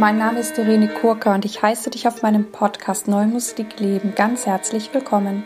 mein 0.00 0.16
Name 0.16 0.40
ist 0.40 0.56
Irene 0.56 0.88
Kurka 0.88 1.34
und 1.34 1.44
ich 1.44 1.60
heiße 1.60 1.90
dich 1.90 2.08
auf 2.08 2.22
meinem 2.22 2.50
Podcast 2.50 3.06
Neue 3.06 3.26
Musik 3.26 3.78
Leben 3.80 4.14
ganz 4.14 4.46
herzlich 4.46 4.94
willkommen. 4.94 5.44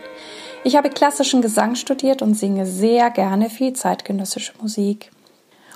Ich 0.63 0.77
habe 0.77 0.89
klassischen 0.89 1.41
Gesang 1.41 1.75
studiert 1.75 2.21
und 2.21 2.35
singe 2.35 2.65
sehr 2.65 3.09
gerne 3.09 3.49
viel 3.49 3.73
zeitgenössische 3.73 4.53
Musik. 4.61 5.11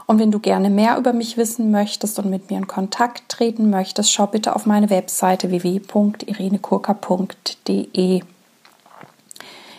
Und 0.07 0.17
wenn 0.17 0.31
du 0.31 0.39
gerne 0.39 0.69
mehr 0.69 0.97
über 0.97 1.11
mich 1.11 1.35
wissen 1.35 1.71
möchtest 1.71 2.19
und 2.19 2.29
mit 2.29 2.49
mir 2.49 2.57
in 2.57 2.67
Kontakt 2.67 3.27
treten 3.27 3.69
möchtest, 3.69 4.13
schau 4.13 4.27
bitte 4.27 4.55
auf 4.55 4.65
meine 4.65 4.89
Webseite 4.89 5.51
www.irenekurka.de. 5.51 8.21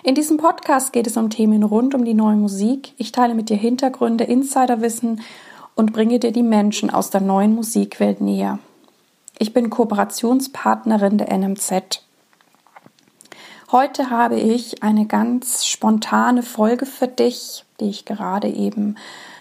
In 0.03 0.15
diesem 0.15 0.37
Podcast 0.37 0.93
geht 0.93 1.07
es 1.07 1.17
um 1.17 1.31
Themen 1.31 1.63
rund 1.63 1.95
um 1.95 2.05
die 2.05 2.13
neue 2.13 2.37
Musik. 2.37 2.93
Ich 2.99 3.13
teile 3.13 3.33
mit 3.33 3.49
dir 3.49 3.57
Hintergründe, 3.57 4.25
Insiderwissen 4.25 5.23
und 5.75 5.95
bringe 5.95 6.19
dir 6.19 6.33
die 6.33 6.43
Menschen 6.43 6.91
aus 6.91 7.09
der 7.09 7.23
neuen 7.23 7.55
Musikwelt 7.55 8.21
näher. 8.21 8.59
Ich 9.43 9.55
bin 9.55 9.71
Kooperationspartnerin 9.71 11.17
der 11.17 11.33
NMZ. 11.33 12.03
Heute 13.73 14.11
habe 14.11 14.39
ich 14.39 14.83
eine 14.83 15.07
ganz 15.07 15.65
spontane 15.65 16.43
Folge 16.43 16.85
für 16.85 17.09
dich, 17.09 17.65
die 17.81 17.89
ich 17.89 18.05
gerade 18.05 18.49
eben 18.49 18.97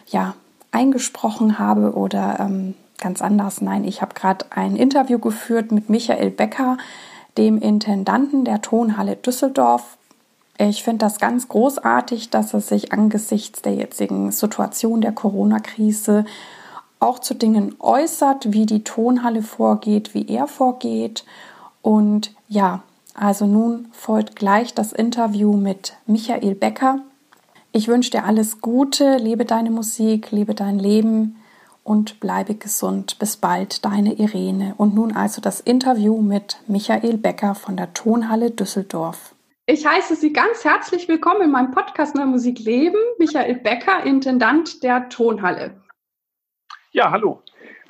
ja 0.08 0.36
eingesprochen 0.72 1.60
habe 1.60 1.96
oder 1.96 2.38
ähm, 2.40 2.76
ganz 2.98 3.22
anders. 3.22 3.60
Nein, 3.60 3.84
ich 3.84 4.02
habe 4.02 4.14
gerade 4.14 4.46
ein 4.52 4.78
Interview 4.78 5.20
geführt 5.20 5.74
mit 5.74 5.90
Michael 5.90 6.30
Becker, 6.30 6.78
dem 7.38 7.60
Intendanten 7.60 8.46
der 8.46 8.62
Tonhalle 8.62 9.18
Düsseldorf. 9.18 9.98
Ich 10.58 10.82
finde 10.82 11.00
das 11.00 11.20
ganz 11.20 11.50
großartig, 11.50 12.30
dass 12.30 12.54
er 12.54 12.62
sich 12.62 12.94
angesichts 12.94 13.64
der 13.64 13.76
jetzigen 13.76 14.32
Situation 14.32 15.02
der 15.02 15.12
Corona-Krise 15.12 16.24
auch 17.00 17.20
zu 17.20 17.34
Dingen 17.34 17.76
äußert, 17.80 18.52
wie 18.52 18.66
die 18.66 18.84
Tonhalle 18.84 19.42
vorgeht, 19.42 20.14
wie 20.14 20.28
er 20.28 20.48
vorgeht. 20.48 21.24
Und 21.82 22.34
ja, 22.48 22.84
also 23.14 23.46
nun 23.46 23.88
folgt 23.92 24.36
gleich 24.36 24.74
das 24.74 24.94
Interview 24.94 25.54
mit 25.54 25.94
Michael 26.06 26.56
Becker. 26.56 27.00
Ich 27.72 27.88
wünsche 27.88 28.12
dir 28.12 28.26
alles 28.26 28.62
Gute, 28.62 29.18
lebe 29.18 29.46
deine 29.46 29.72
Musik, 29.72 30.32
lebe 30.32 30.56
dein 30.56 30.80
Leben 30.80 31.40
und 31.84 32.20
bleibe 32.20 32.56
gesund. 32.56 33.20
Bis 33.20 33.38
bald, 33.38 33.86
deine 33.86 34.14
Irene. 34.14 34.74
Und 34.78 34.96
nun 34.96 35.16
also 35.16 35.42
das 35.42 35.60
Interview 35.60 36.22
mit 36.22 36.58
Michael 36.68 37.18
Becker 37.18 37.56
von 37.56 37.78
der 37.78 37.94
Tonhalle 37.94 38.52
Düsseldorf. 38.52 39.36
Ich 39.68 39.86
heiße 39.86 40.16
Sie 40.16 40.34
ganz 40.34 40.66
herzlich 40.66 41.08
willkommen 41.08 41.44
in 41.44 41.52
meinem 41.52 41.72
Podcast 41.72 42.16
Neue 42.16 42.26
Musik 42.26 42.60
Leben. 42.60 42.98
Michael 43.20 43.56
Becker, 43.56 44.04
Intendant 44.04 44.82
der 44.82 45.10
Tonhalle. 45.10 45.76
Ja, 46.92 47.12
hallo, 47.12 47.44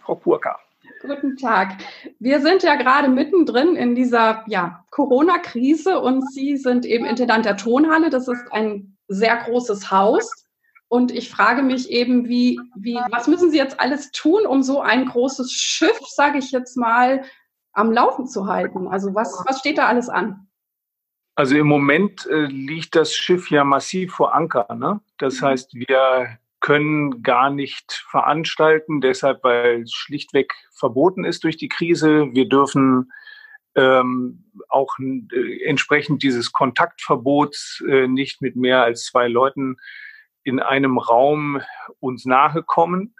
Frau 0.03 0.15
Purka. 0.15 0.59
Guten 1.01 1.37
Tag. 1.37 1.77
Wir 2.19 2.41
sind 2.41 2.63
ja 2.63 2.75
gerade 2.75 3.07
mittendrin 3.07 3.77
in 3.77 3.95
dieser 3.95 4.43
ja, 4.47 4.83
Corona-Krise 4.91 6.01
und 6.01 6.29
Sie 6.33 6.57
sind 6.57 6.85
eben 6.85 7.05
Intendant 7.05 7.45
der 7.45 7.55
Tonhalle. 7.55 8.09
Das 8.09 8.27
ist 8.27 8.51
ein 8.51 8.97
sehr 9.07 9.37
großes 9.37 9.89
Haus. 9.89 10.29
Und 10.89 11.11
ich 11.11 11.29
frage 11.29 11.61
mich 11.61 11.89
eben, 11.89 12.27
wie, 12.27 12.59
wie, 12.75 12.95
was 13.09 13.27
müssen 13.27 13.51
Sie 13.51 13.57
jetzt 13.57 13.79
alles 13.79 14.11
tun, 14.11 14.45
um 14.45 14.63
so 14.63 14.81
ein 14.81 15.05
großes 15.05 15.53
Schiff, 15.53 15.99
sage 16.01 16.39
ich 16.39 16.51
jetzt 16.51 16.75
mal, 16.75 17.23
am 17.71 17.93
Laufen 17.93 18.27
zu 18.27 18.47
halten? 18.47 18.89
Also 18.89 19.15
was, 19.15 19.41
was 19.47 19.59
steht 19.59 19.77
da 19.77 19.85
alles 19.85 20.09
an? 20.09 20.47
Also 21.35 21.55
im 21.55 21.67
Moment 21.67 22.25
äh, 22.25 22.47
liegt 22.47 22.95
das 22.95 23.13
Schiff 23.13 23.49
ja 23.49 23.63
massiv 23.63 24.13
vor 24.13 24.35
Anker. 24.35 24.75
Ne? 24.75 24.99
Das 25.17 25.39
mhm. 25.39 25.45
heißt, 25.45 25.73
wir 25.75 26.37
können 26.59 27.23
gar 27.23 27.49
nicht 27.49 28.05
veranstalten, 28.09 29.01
deshalb 29.01 29.43
weil 29.43 29.85
schlichtweg 29.87 30.53
verboten 30.71 31.23
ist 31.23 31.43
durch 31.43 31.57
die 31.57 31.69
Krise. 31.69 32.27
Wir 32.33 32.47
dürfen 32.47 33.11
ähm, 33.75 34.43
auch 34.67 34.97
äh, 34.99 35.63
entsprechend 35.63 36.23
dieses 36.23 36.51
Kontaktverbots 36.51 37.83
äh, 37.87 38.07
nicht 38.07 38.41
mit 38.41 38.55
mehr 38.55 38.83
als 38.83 39.05
zwei 39.05 39.27
Leuten 39.27 39.77
in 40.43 40.59
einem 40.59 40.97
Raum 40.97 41.61
uns 41.99 42.25
nahe 42.25 42.63
kommen. 42.63 43.15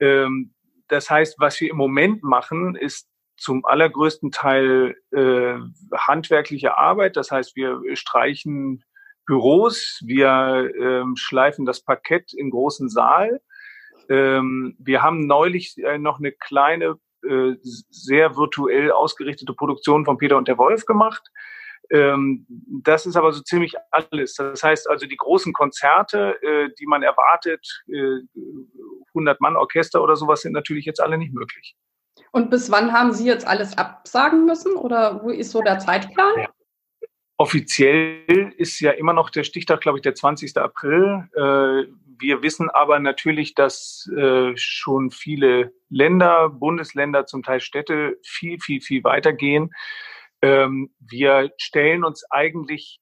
Ähm, 0.00 0.54
das 0.88 1.10
heißt, 1.10 1.36
was 1.38 1.60
wir 1.60 1.70
im 1.70 1.76
Moment 1.76 2.22
machen, 2.22 2.76
ist 2.76 3.08
zum 3.36 3.64
allergrößten 3.64 4.30
Teil 4.30 4.96
äh, 5.12 5.54
handwerkliche 5.96 6.76
Arbeit. 6.76 7.16
Das 7.16 7.30
heißt, 7.30 7.56
wir 7.56 7.80
streichen 7.94 8.84
Büros, 9.28 10.00
wir 10.04 10.72
ähm, 10.80 11.14
schleifen 11.16 11.66
das 11.66 11.82
Parkett 11.82 12.32
im 12.32 12.50
großen 12.50 12.88
Saal. 12.88 13.40
Ähm, 14.08 14.74
wir 14.78 15.02
haben 15.02 15.26
neulich 15.26 15.76
äh, 15.76 15.98
noch 15.98 16.18
eine 16.18 16.32
kleine, 16.32 16.96
äh, 17.22 17.52
sehr 17.62 18.36
virtuell 18.36 18.90
ausgerichtete 18.90 19.52
Produktion 19.52 20.06
von 20.06 20.16
Peter 20.16 20.38
und 20.38 20.48
der 20.48 20.56
Wolf 20.56 20.86
gemacht. 20.86 21.28
Ähm, 21.90 22.46
das 22.82 23.04
ist 23.04 23.16
aber 23.16 23.32
so 23.32 23.42
ziemlich 23.42 23.74
alles. 23.90 24.34
Das 24.34 24.62
heißt 24.62 24.88
also, 24.88 25.06
die 25.06 25.16
großen 25.16 25.52
Konzerte, 25.52 26.42
äh, 26.42 26.70
die 26.80 26.86
man 26.86 27.02
erwartet, 27.02 27.66
äh, 27.88 28.20
100 29.08 29.42
Mann 29.42 29.56
Orchester 29.56 30.02
oder 30.02 30.16
sowas, 30.16 30.40
sind 30.40 30.52
natürlich 30.52 30.86
jetzt 30.86 31.02
alle 31.02 31.18
nicht 31.18 31.34
möglich. 31.34 31.76
Und 32.32 32.48
bis 32.48 32.70
wann 32.70 32.92
haben 32.92 33.12
Sie 33.12 33.26
jetzt 33.26 33.46
alles 33.46 33.76
absagen 33.76 34.46
müssen 34.46 34.74
oder 34.74 35.22
wo 35.22 35.28
ist 35.28 35.50
so 35.50 35.60
der 35.60 35.78
Zeitplan? 35.78 36.32
Ja. 36.38 36.47
Offiziell 37.40 38.52
ist 38.56 38.80
ja 38.80 38.90
immer 38.90 39.12
noch 39.12 39.30
der 39.30 39.44
Stichtag, 39.44 39.80
glaube 39.80 39.98
ich, 39.98 40.02
der 40.02 40.16
20. 40.16 40.56
April. 40.56 41.28
Äh, 41.36 41.88
wir 42.20 42.42
wissen 42.42 42.68
aber 42.68 42.98
natürlich, 42.98 43.54
dass 43.54 44.10
äh, 44.16 44.56
schon 44.56 45.12
viele 45.12 45.72
Länder, 45.88 46.48
Bundesländer, 46.48 47.26
zum 47.26 47.44
Teil 47.44 47.60
Städte 47.60 48.18
viel, 48.24 48.58
viel, 48.58 48.80
viel 48.80 49.04
weitergehen. 49.04 49.70
Ähm, 50.42 50.90
wir 50.98 51.52
stellen 51.58 52.02
uns 52.02 52.28
eigentlich 52.28 53.00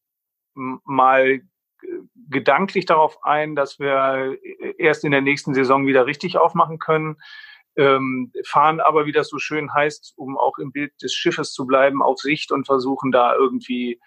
mal 0.52 1.26
äh, 1.26 1.40
gedanklich 2.28 2.84
darauf 2.84 3.24
ein, 3.24 3.56
dass 3.56 3.78
wir 3.78 4.36
erst 4.76 5.04
in 5.04 5.12
der 5.12 5.22
nächsten 5.22 5.54
Saison 5.54 5.86
wieder 5.86 6.04
richtig 6.04 6.36
aufmachen 6.36 6.78
können 6.78 7.16
ähm, 7.76 8.32
fahren 8.44 8.80
aber, 8.80 9.06
wie 9.06 9.12
das 9.12 9.28
so 9.28 9.38
schön 9.38 9.72
heißt, 9.72 10.14
um 10.16 10.38
auch 10.38 10.58
im 10.58 10.72
Bild 10.72 10.92
des 11.02 11.12
Schiffes 11.12 11.52
zu 11.52 11.66
bleiben, 11.66 12.02
auf 12.02 12.18
Sicht 12.18 12.52
und 12.52 12.66
versuchen 12.66 13.12
da 13.12 13.34
irgendwie, 13.34 14.00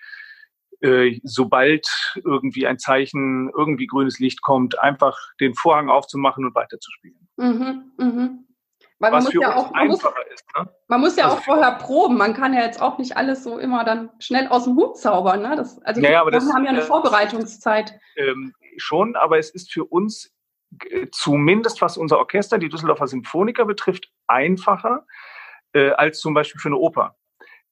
äh, 0.81 1.19
sobald 1.23 1.87
irgendwie 2.15 2.67
ein 2.67 2.79
Zeichen, 2.79 3.51
irgendwie 3.55 3.87
grünes 3.87 4.19
Licht 4.19 4.41
kommt, 4.41 4.79
einfach 4.79 5.17
den 5.39 5.53
Vorhang 5.53 5.89
aufzumachen 5.89 6.45
und 6.45 6.55
weiterzuspielen. 6.55 7.27
Mhm, 7.37 7.91
mhm. 7.97 8.45
Weil 9.01 9.11
man 9.11 9.23
Was 9.23 9.33
muss 9.33 9.41
ja 9.41 9.55
auch, 9.55 9.71
man 9.71 9.87
muss, 9.87 10.03
ist, 10.33 10.45
ne? 10.57 10.69
man 10.89 10.99
muss 10.99 11.15
ja 11.15 11.25
also 11.25 11.37
auch 11.37 11.43
vorher 11.43 11.71
proben. 11.75 12.17
Man 12.17 12.33
kann 12.33 12.53
ja 12.53 12.63
jetzt 12.63 12.81
auch 12.81 12.97
nicht 12.97 13.15
alles 13.15 13.43
so 13.43 13.57
immer 13.57 13.85
dann 13.85 14.09
schnell 14.19 14.47
aus 14.49 14.65
dem 14.65 14.75
Hut 14.75 14.97
zaubern. 14.97 15.41
Ne? 15.41 15.55
Das, 15.55 15.81
also 15.83 16.01
naja, 16.01 16.25
wir 16.25 16.33
haben 16.53 16.65
ja 16.65 16.71
eine 16.71 16.81
Vorbereitungszeit. 16.81 17.97
Ähm, 18.17 18.53
schon, 18.75 19.15
aber 19.15 19.37
es 19.39 19.51
ist 19.51 19.71
für 19.71 19.85
uns 19.85 20.33
zumindest 21.11 21.81
was 21.81 21.97
unser 21.97 22.19
Orchester, 22.19 22.57
die 22.57 22.69
Düsseldorfer 22.69 23.07
Symphoniker 23.07 23.65
betrifft, 23.65 24.11
einfacher 24.27 25.05
äh, 25.73 25.91
als 25.91 26.19
zum 26.19 26.33
Beispiel 26.33 26.61
für 26.61 26.69
eine 26.69 26.77
Oper. 26.77 27.15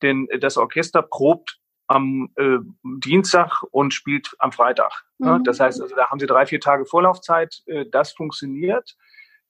Denn 0.01 0.27
das 0.39 0.57
Orchester 0.57 1.01
probt 1.01 1.59
am 1.87 2.29
äh, 2.35 2.57
Dienstag 2.83 3.63
und 3.71 3.93
spielt 3.93 4.35
am 4.39 4.51
Freitag. 4.51 5.05
Mhm. 5.19 5.43
Das 5.43 5.59
heißt, 5.59 5.81
also, 5.81 5.95
da 5.95 6.09
haben 6.09 6.19
sie 6.19 6.27
drei, 6.27 6.45
vier 6.45 6.59
Tage 6.59 6.85
Vorlaufzeit. 6.85 7.63
Äh, 7.65 7.85
das 7.89 8.11
funktioniert. 8.11 8.95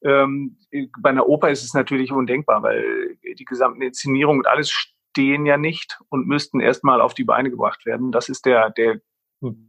Ähm, 0.04 0.58
bei 1.00 1.10
einer 1.10 1.28
Oper 1.28 1.50
ist 1.50 1.64
es 1.64 1.74
natürlich 1.74 2.12
undenkbar, 2.12 2.62
weil 2.62 3.18
die 3.24 3.46
gesamten 3.46 3.82
Inszenierungen 3.82 4.42
und 4.42 4.48
alles 4.48 4.70
stehen 4.70 5.48
ja 5.48 5.58
nicht 5.58 6.00
und 6.10 6.28
müssten 6.28 6.60
erstmal 6.60 7.02
auf 7.02 7.16
die 7.16 7.24
Beine 7.24 7.50
gebracht 7.50 7.88
werden. 7.88 8.12
Das 8.12 8.30
ist 8.30 8.46
der, 8.46 8.70
der 8.70 9.02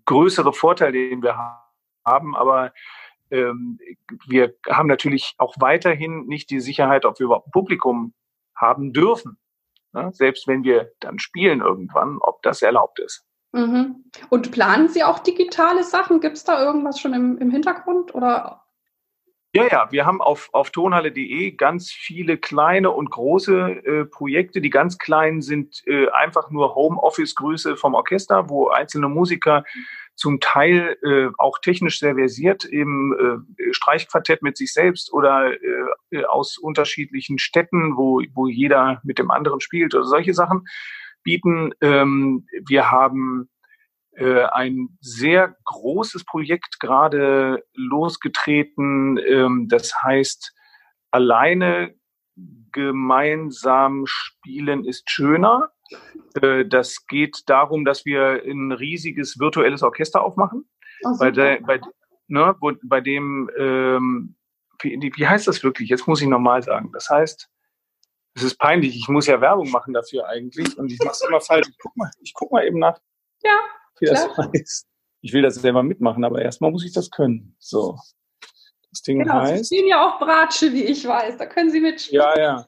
größere 0.04 0.52
Vorteil, 0.52 0.92
den 0.92 1.22
wir 1.22 1.38
haben. 2.04 2.36
Aber 2.36 2.72
ähm, 3.30 3.78
wir 4.26 4.54
haben 4.68 4.88
natürlich 4.88 5.34
auch 5.38 5.54
weiterhin 5.58 6.26
nicht 6.26 6.50
die 6.50 6.60
Sicherheit, 6.60 7.04
ob 7.04 7.18
wir 7.18 7.26
überhaupt 7.26 7.48
ein 7.48 7.52
Publikum 7.52 8.14
haben 8.54 8.92
dürfen. 8.92 9.38
Ne? 9.92 10.10
Selbst 10.12 10.46
wenn 10.48 10.64
wir 10.64 10.92
dann 11.00 11.18
spielen 11.18 11.60
irgendwann, 11.60 12.18
ob 12.20 12.42
das 12.42 12.62
erlaubt 12.62 13.00
ist. 13.00 13.24
Mhm. 13.52 14.04
Und 14.28 14.50
planen 14.52 14.88
Sie 14.88 15.04
auch 15.04 15.20
digitale 15.20 15.82
Sachen? 15.82 16.20
Gibt 16.20 16.36
es 16.36 16.44
da 16.44 16.62
irgendwas 16.62 17.00
schon 17.00 17.14
im, 17.14 17.38
im 17.38 17.50
Hintergrund 17.50 18.14
oder 18.14 18.62
ja, 19.54 19.66
ja, 19.66 19.88
wir 19.90 20.04
haben 20.04 20.20
auf, 20.20 20.50
auf 20.52 20.70
tonhalle.de 20.70 21.52
ganz 21.52 21.90
viele 21.90 22.36
kleine 22.36 22.90
und 22.90 23.10
große 23.10 23.54
äh, 23.54 24.04
Projekte. 24.04 24.60
Die 24.60 24.68
ganz 24.68 24.98
kleinen 24.98 25.40
sind 25.40 25.82
äh, 25.86 26.08
einfach 26.10 26.50
nur 26.50 26.74
Homeoffice-Grüße 26.74 27.78
vom 27.78 27.94
Orchester, 27.94 28.50
wo 28.50 28.68
einzelne 28.68 29.08
Musiker 29.08 29.64
zum 30.18 30.40
Teil 30.40 30.96
äh, 31.04 31.28
auch 31.38 31.60
technisch 31.60 32.00
sehr 32.00 32.16
versiert, 32.16 32.64
eben 32.64 33.14
äh, 33.14 33.72
Streichquartett 33.72 34.42
mit 34.42 34.56
sich 34.56 34.72
selbst 34.72 35.12
oder 35.12 35.52
äh, 36.10 36.24
aus 36.24 36.58
unterschiedlichen 36.58 37.38
Städten, 37.38 37.96
wo, 37.96 38.20
wo 38.34 38.48
jeder 38.48 39.00
mit 39.04 39.20
dem 39.20 39.30
anderen 39.30 39.60
spielt 39.60 39.94
oder 39.94 40.04
solche 40.04 40.34
Sachen 40.34 40.66
bieten. 41.22 41.72
Ähm, 41.80 42.48
wir 42.66 42.90
haben 42.90 43.48
äh, 44.16 44.42
ein 44.46 44.98
sehr 45.00 45.56
großes 45.64 46.24
Projekt 46.24 46.80
gerade 46.80 47.62
losgetreten. 47.74 49.18
Ähm, 49.18 49.68
das 49.68 50.02
heißt, 50.02 50.52
alleine 51.12 51.94
gemeinsam 52.72 54.02
spielen 54.06 54.84
ist 54.84 55.08
schöner. 55.08 55.70
Äh, 56.40 56.66
das 56.66 57.06
geht 57.06 57.48
darum, 57.48 57.84
dass 57.84 58.04
wir 58.04 58.42
ein 58.44 58.72
riesiges 58.72 59.38
virtuelles 59.38 59.82
Orchester 59.82 60.22
aufmachen, 60.22 60.68
oh, 61.04 61.18
bei, 61.18 61.30
der, 61.30 61.60
bei, 61.60 61.80
ne, 62.26 62.54
wo, 62.60 62.72
bei 62.82 63.00
dem, 63.00 63.50
ähm, 63.58 64.36
wie, 64.80 65.12
wie 65.14 65.26
heißt 65.26 65.48
das 65.48 65.62
wirklich? 65.62 65.88
Jetzt 65.88 66.06
muss 66.06 66.20
ich 66.20 66.28
normal 66.28 66.62
sagen. 66.62 66.90
Das 66.92 67.08
heißt, 67.10 67.48
es 68.34 68.42
ist 68.42 68.58
peinlich, 68.58 68.96
ich 68.96 69.08
muss 69.08 69.26
ja 69.26 69.40
Werbung 69.40 69.70
machen 69.70 69.94
dafür 69.94 70.28
eigentlich 70.28 70.78
und 70.78 70.92
ich 70.92 70.98
mache 71.00 71.12
es 71.12 71.22
immer 71.22 71.40
falsch. 71.40 71.68
Ich 71.68 71.78
guck 71.78 71.96
mal, 71.96 72.10
ich 72.20 72.32
guck 72.34 72.52
mal 72.52 72.64
eben 72.64 72.78
nach, 72.78 72.98
ja, 73.42 73.58
wie 73.98 74.06
das 74.06 74.28
heißt. 74.36 74.86
Ich 75.20 75.32
will 75.32 75.42
das 75.42 75.56
selber 75.56 75.82
mitmachen, 75.82 76.24
aber 76.24 76.40
erstmal 76.42 76.70
muss 76.70 76.84
ich 76.84 76.92
das 76.92 77.10
können. 77.10 77.56
So. 77.58 77.98
Das 78.90 79.02
Ding 79.02 79.18
genau, 79.18 79.34
heißt. 79.34 79.66
Sie 79.66 79.76
spielen 79.76 79.88
ja 79.88 80.06
auch 80.06 80.18
Bratsche, 80.18 80.72
wie 80.72 80.84
ich 80.84 81.06
weiß. 81.06 81.36
Da 81.36 81.46
können 81.46 81.70
Sie 81.70 81.80
mitspielen. 81.80 82.24
Ja, 82.24 82.40
ja. 82.40 82.66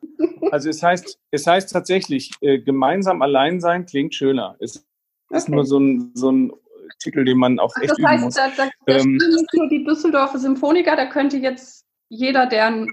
Also 0.50 0.69
es 0.69 0.82
heißt, 0.82 1.19
es 1.31 1.46
heißt 1.46 1.72
tatsächlich, 1.72 2.32
äh, 2.40 2.58
gemeinsam 2.58 3.22
allein 3.22 3.61
sein 3.61 3.87
klingt 3.87 4.14
schöner. 4.14 4.56
Es 4.61 4.84
ist 5.31 5.44
okay. 5.44 5.52
nur 5.52 5.64
so 5.64 5.78
ein, 5.78 6.12
so 6.14 6.31
ein 6.31 6.52
Titel, 6.99 7.25
den 7.25 7.38
man 7.38 7.58
auch 7.58 7.72
Ach, 7.76 7.82
echt 7.82 7.90
das 7.93 7.99
heißt, 8.05 8.25
muss. 8.25 8.34
Da, 8.34 8.49
da, 8.56 8.69
da 8.87 8.93
ähm, 8.93 9.17
nicht 9.17 9.55
nur 9.55 9.69
die 9.69 9.84
Düsseldorfer 9.84 10.38
Symphoniker, 10.38 10.96
da 10.96 11.06
könnte 11.06 11.38
jetzt 11.38 11.87
jeder, 12.08 12.46
der 12.46 12.66
ein 12.66 12.87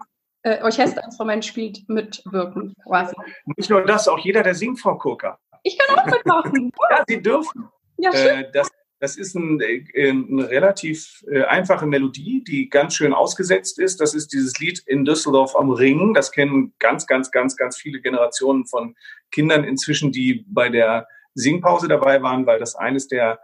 äh, 0.44 0.62
Orchesterinstrument 0.64 1.44
spielt, 1.44 1.88
mitwirken 1.90 2.74
quasi. 2.86 3.16
Nicht 3.58 3.70
nur 3.70 3.84
das, 3.86 4.08
auch 4.08 4.20
jeder, 4.20 4.44
der 4.44 4.56
singt, 4.56 4.80
Frau 4.80 4.98
Kurka. 4.98 5.38
Ich 5.64 5.78
kann 5.78 6.00
auch 6.00 6.06
mitmachen. 6.06 6.72
ja, 6.90 7.04
Sie 7.08 7.22
dürfen. 7.22 7.70
Ja, 7.98 8.12
äh, 8.12 8.50
das 8.52 8.70
das 9.00 9.16
ist 9.16 9.36
ein, 9.36 9.62
äh, 9.62 10.10
eine 10.10 10.50
relativ 10.50 11.24
äh, 11.30 11.44
einfache 11.44 11.86
Melodie, 11.86 12.44
die 12.44 12.70
ganz 12.70 12.96
schön 12.96 13.14
ausgesetzt 13.14 13.80
ist. 13.80 14.02
Das 14.02 14.14
ist 14.14 14.34
dieses 14.34 14.58
Lied 14.60 14.82
in 14.88 15.06
Düsseldorf 15.06 15.56
am 15.56 15.70
Ring. 15.70 16.14
Das 16.14 16.32
kennen 16.32 16.74
ganz, 16.80 17.06
ganz, 17.06 17.32
ganz, 17.32 17.56
ganz 17.56 17.78
viele 17.78 18.02
Generationen 18.02 18.66
von 18.66 18.96
Kindern 19.32 19.64
inzwischen, 19.64 20.12
die 20.12 20.46
bei 20.48 20.70
der 20.70 21.08
Singpause 21.36 21.88
dabei 21.88 22.22
waren, 22.24 22.46
weil 22.48 22.60
das 22.60 22.76
eines 22.76 23.08
der 23.08 23.40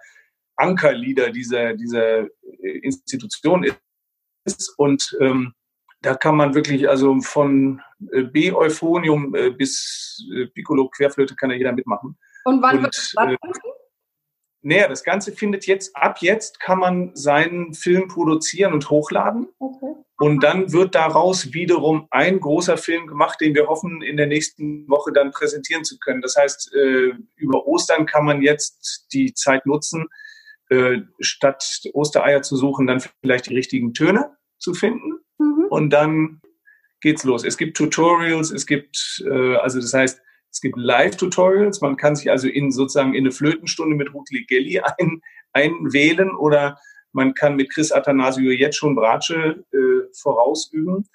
Ankerlieder 0.55 1.29
dieser, 1.29 1.73
dieser 1.73 2.23
äh, 2.23 2.77
Institution 2.81 3.63
ist. 3.63 4.73
Und 4.77 5.15
ähm, 5.19 5.53
da 6.01 6.15
kann 6.15 6.35
man 6.35 6.53
wirklich, 6.53 6.89
also 6.89 7.21
von 7.21 7.79
B-Euphonium 7.99 9.31
bis 9.57 10.21
Piccolo 10.53 10.89
Querflöte 10.89 11.33
kann 11.35 11.49
ja 11.51 11.55
jeder 11.55 11.71
mitmachen. 11.71 12.17
Und 12.43 12.61
wann 12.61 12.77
Und, 12.77 12.83
wird 12.83 12.97
das 12.97 13.13
naja, 14.63 14.87
das 14.87 15.03
Ganze 15.03 15.33
findet 15.33 15.67
jetzt, 15.67 15.95
ab 15.95 16.19
jetzt 16.21 16.59
kann 16.61 16.79
man 16.79 17.11
seinen 17.15 17.73
Film 17.73 18.07
produzieren 18.07 18.73
und 18.73 18.89
hochladen. 18.89 19.47
Okay. 19.59 19.93
Und 20.17 20.41
dann 20.41 20.71
wird 20.71 20.95
daraus 20.95 21.53
wiederum 21.53 22.07
ein 22.11 22.39
großer 22.39 22.77
Film 22.77 23.07
gemacht, 23.07 23.41
den 23.41 23.55
wir 23.55 23.67
hoffen, 23.67 24.01
in 24.01 24.15
der 24.15 24.27
nächsten 24.27 24.87
Woche 24.87 25.11
dann 25.11 25.31
präsentieren 25.31 25.83
zu 25.83 25.99
können. 25.99 26.21
Das 26.21 26.37
heißt, 26.37 26.73
äh, 26.73 27.11
über 27.35 27.67
Ostern 27.67 28.05
kann 28.05 28.23
man 28.23 28.41
jetzt 28.41 29.07
die 29.11 29.33
Zeit 29.33 29.65
nutzen, 29.65 30.07
äh, 30.69 30.99
statt 31.19 31.81
Ostereier 31.93 32.41
zu 32.41 32.55
suchen, 32.55 32.87
dann 32.87 33.01
vielleicht 33.21 33.49
die 33.49 33.55
richtigen 33.55 33.93
Töne 33.93 34.31
zu 34.59 34.73
finden. 34.73 35.19
Mhm. 35.39 35.65
Und 35.69 35.89
dann 35.89 36.41
geht's 37.01 37.25
los. 37.25 37.43
Es 37.43 37.57
gibt 37.57 37.75
Tutorials, 37.75 38.49
es 38.49 38.65
gibt, 38.65 39.21
äh, 39.29 39.55
also 39.57 39.81
das 39.81 39.93
heißt, 39.93 40.21
es 40.53 40.61
gibt 40.61 40.77
Live-Tutorials. 40.77 41.81
Man 41.81 41.97
kann 41.97 42.15
sich 42.15 42.29
also 42.29 42.47
in 42.47 42.71
sozusagen 42.71 43.15
in 43.15 43.23
eine 43.23 43.31
Flötenstunde 43.31 43.95
mit 43.95 44.13
Ruth 44.13 44.29
Gelli 44.47 44.79
ein, 44.79 45.21
einwählen 45.51 46.29
oder 46.35 46.77
man 47.11 47.33
kann 47.33 47.55
mit 47.55 47.73
Chris 47.73 47.91
Athanasio 47.91 48.51
jetzt 48.51 48.77
schon 48.77 48.95
Bratsche 48.95 49.65
äh, 49.71 50.13
vorausüben. 50.13 51.09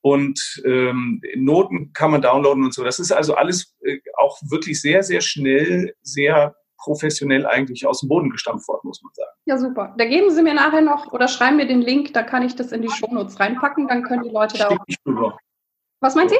Und 0.00 0.60
ähm, 0.64 1.22
Noten 1.36 1.92
kann 1.92 2.10
man 2.10 2.22
downloaden 2.22 2.64
und 2.64 2.74
so. 2.74 2.82
Das 2.82 2.98
ist 2.98 3.12
also 3.12 3.36
alles 3.36 3.72
äh, 3.82 3.98
auch 4.16 4.36
wirklich 4.50 4.80
sehr, 4.80 5.04
sehr 5.04 5.20
schnell, 5.20 5.94
sehr 6.02 6.56
professionell 6.78 7.46
eigentlich 7.46 7.86
aus 7.86 8.00
dem 8.00 8.08
Boden 8.08 8.30
gestampft 8.30 8.66
worden, 8.66 8.80
muss 8.82 9.00
man 9.00 9.12
sagen. 9.14 9.30
Ja, 9.44 9.58
super. 9.58 9.94
Da 9.96 10.04
geben 10.06 10.32
Sie 10.32 10.42
mir 10.42 10.54
nachher 10.54 10.80
noch 10.80 11.12
oder 11.12 11.28
schreiben 11.28 11.56
mir 11.56 11.68
den 11.68 11.82
Link, 11.82 12.12
da 12.14 12.24
kann 12.24 12.42
ich 12.42 12.56
das 12.56 12.72
in 12.72 12.82
die 12.82 12.90
Shownotes 12.90 13.38
reinpacken, 13.38 13.86
dann 13.86 14.02
können 14.02 14.24
die 14.24 14.30
Leute 14.30 14.58
da 14.58 14.70
auch. 14.70 15.38
Was 16.00 16.16
meinen 16.16 16.30
Sie? 16.30 16.36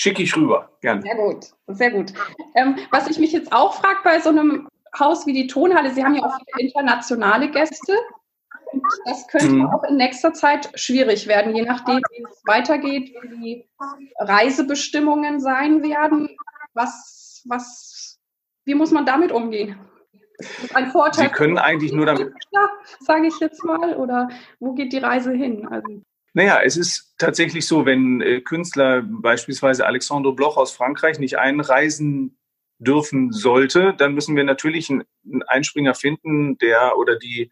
Schicke 0.00 0.22
ich 0.22 0.34
rüber, 0.34 0.70
gerne. 0.80 1.02
Sehr 1.02 1.14
gut, 1.14 1.46
sehr 1.66 1.90
gut. 1.90 2.12
Ähm, 2.54 2.76
was 2.90 3.08
ich 3.08 3.18
mich 3.18 3.32
jetzt 3.32 3.52
auch 3.52 3.74
frage 3.74 3.98
bei 4.02 4.18
so 4.18 4.30
einem 4.30 4.66
Haus 4.98 5.26
wie 5.26 5.34
die 5.34 5.46
Tonhalle, 5.46 5.92
Sie 5.92 6.02
haben 6.02 6.14
ja 6.14 6.22
auch 6.22 6.38
viele 6.54 6.68
internationale 6.68 7.50
Gäste. 7.50 7.92
Und 8.72 8.82
das 9.04 9.26
könnte 9.28 9.50
mhm. 9.50 9.66
auch 9.66 9.82
in 9.84 9.96
nächster 9.96 10.32
Zeit 10.32 10.70
schwierig 10.74 11.26
werden, 11.26 11.54
je 11.54 11.62
nachdem, 11.62 11.98
wie 11.98 12.22
es 12.22 12.42
weitergeht, 12.46 13.12
wie 13.22 13.28
die 13.28 13.68
Reisebestimmungen 14.18 15.40
sein 15.40 15.82
werden. 15.82 16.36
Was, 16.72 17.42
was, 17.46 18.18
wie 18.64 18.74
muss 18.74 18.92
man 18.92 19.04
damit 19.04 19.32
umgehen? 19.32 19.78
Ein 20.72 20.90
Vorteil. 20.92 21.28
Sie 21.28 21.32
können 21.34 21.58
eigentlich 21.58 21.92
nur 21.92 22.06
damit. 22.06 22.32
Sage 23.00 23.26
ich 23.26 23.38
jetzt 23.40 23.64
mal, 23.64 23.96
oder 23.96 24.30
wo 24.60 24.72
geht 24.72 24.92
die 24.92 24.98
Reise 24.98 25.32
hin? 25.32 25.66
Also 25.68 26.02
naja, 26.32 26.60
es 26.62 26.76
ist 26.76 27.14
tatsächlich 27.18 27.66
so, 27.66 27.86
wenn 27.86 28.20
äh, 28.20 28.40
Künstler, 28.40 29.02
beispielsweise 29.02 29.86
Alexandre 29.86 30.34
Bloch 30.34 30.56
aus 30.56 30.72
Frankreich, 30.72 31.18
nicht 31.18 31.38
einreisen 31.38 32.38
dürfen 32.78 33.32
sollte, 33.32 33.94
dann 33.96 34.14
müssen 34.14 34.36
wir 34.36 34.44
natürlich 34.44 34.90
einen, 34.90 35.04
Einspringer 35.46 35.94
finden, 35.94 36.56
der 36.58 36.96
oder 36.96 37.18
die 37.18 37.50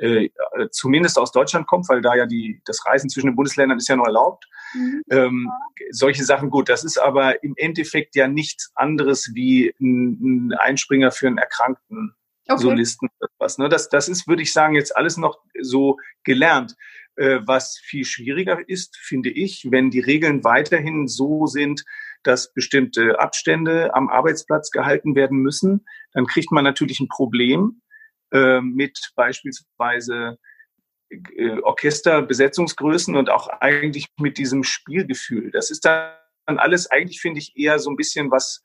äh, 0.00 0.28
zumindest 0.70 1.18
aus 1.18 1.30
Deutschland 1.30 1.68
kommt, 1.68 1.88
weil 1.88 2.00
da 2.00 2.14
ja 2.16 2.26
die, 2.26 2.60
das 2.64 2.84
Reisen 2.84 3.08
zwischen 3.08 3.28
den 3.28 3.36
Bundesländern 3.36 3.78
ist 3.78 3.88
ja 3.88 3.94
nur 3.94 4.06
erlaubt. 4.06 4.46
Mhm. 4.74 5.02
Ähm, 5.10 5.50
solche 5.90 6.24
Sachen 6.24 6.50
gut. 6.50 6.68
Das 6.68 6.82
ist 6.82 6.98
aber 6.98 7.44
im 7.44 7.54
Endeffekt 7.56 8.16
ja 8.16 8.26
nichts 8.26 8.72
anderes 8.74 9.30
wie 9.34 9.72
ein, 9.80 10.48
ein 10.50 10.52
Einspringer 10.54 11.12
für 11.12 11.28
einen 11.28 11.38
erkrankten 11.38 12.16
okay. 12.48 12.60
Solisten. 12.60 13.08
Was, 13.38 13.58
ne? 13.58 13.68
das, 13.68 13.88
das 13.88 14.08
ist, 14.08 14.26
würde 14.26 14.42
ich 14.42 14.52
sagen, 14.52 14.74
jetzt 14.74 14.96
alles 14.96 15.16
noch 15.16 15.38
so 15.60 15.98
gelernt. 16.24 16.74
Äh, 17.16 17.40
was 17.46 17.78
viel 17.78 18.04
schwieriger 18.04 18.58
ist, 18.68 18.96
finde 18.96 19.30
ich, 19.30 19.68
wenn 19.70 19.90
die 19.90 20.00
Regeln 20.00 20.42
weiterhin 20.42 21.06
so 21.06 21.46
sind, 21.46 21.84
dass 22.24 22.52
bestimmte 22.52 23.20
Abstände 23.20 23.94
am 23.94 24.08
Arbeitsplatz 24.08 24.70
gehalten 24.70 25.14
werden 25.14 25.38
müssen, 25.38 25.86
dann 26.12 26.26
kriegt 26.26 26.50
man 26.50 26.64
natürlich 26.64 26.98
ein 26.98 27.08
Problem 27.08 27.82
äh, 28.32 28.60
mit 28.60 29.12
beispielsweise 29.14 30.38
äh, 31.10 31.60
Orchesterbesetzungsgrößen 31.60 33.14
und 33.14 33.30
auch 33.30 33.46
eigentlich 33.48 34.08
mit 34.18 34.36
diesem 34.36 34.64
Spielgefühl. 34.64 35.52
Das 35.52 35.70
ist 35.70 35.84
dann 35.84 36.16
alles 36.46 36.90
eigentlich, 36.90 37.20
finde 37.20 37.38
ich, 37.38 37.56
eher 37.56 37.78
so 37.78 37.90
ein 37.90 37.96
bisschen 37.96 38.32
was 38.32 38.62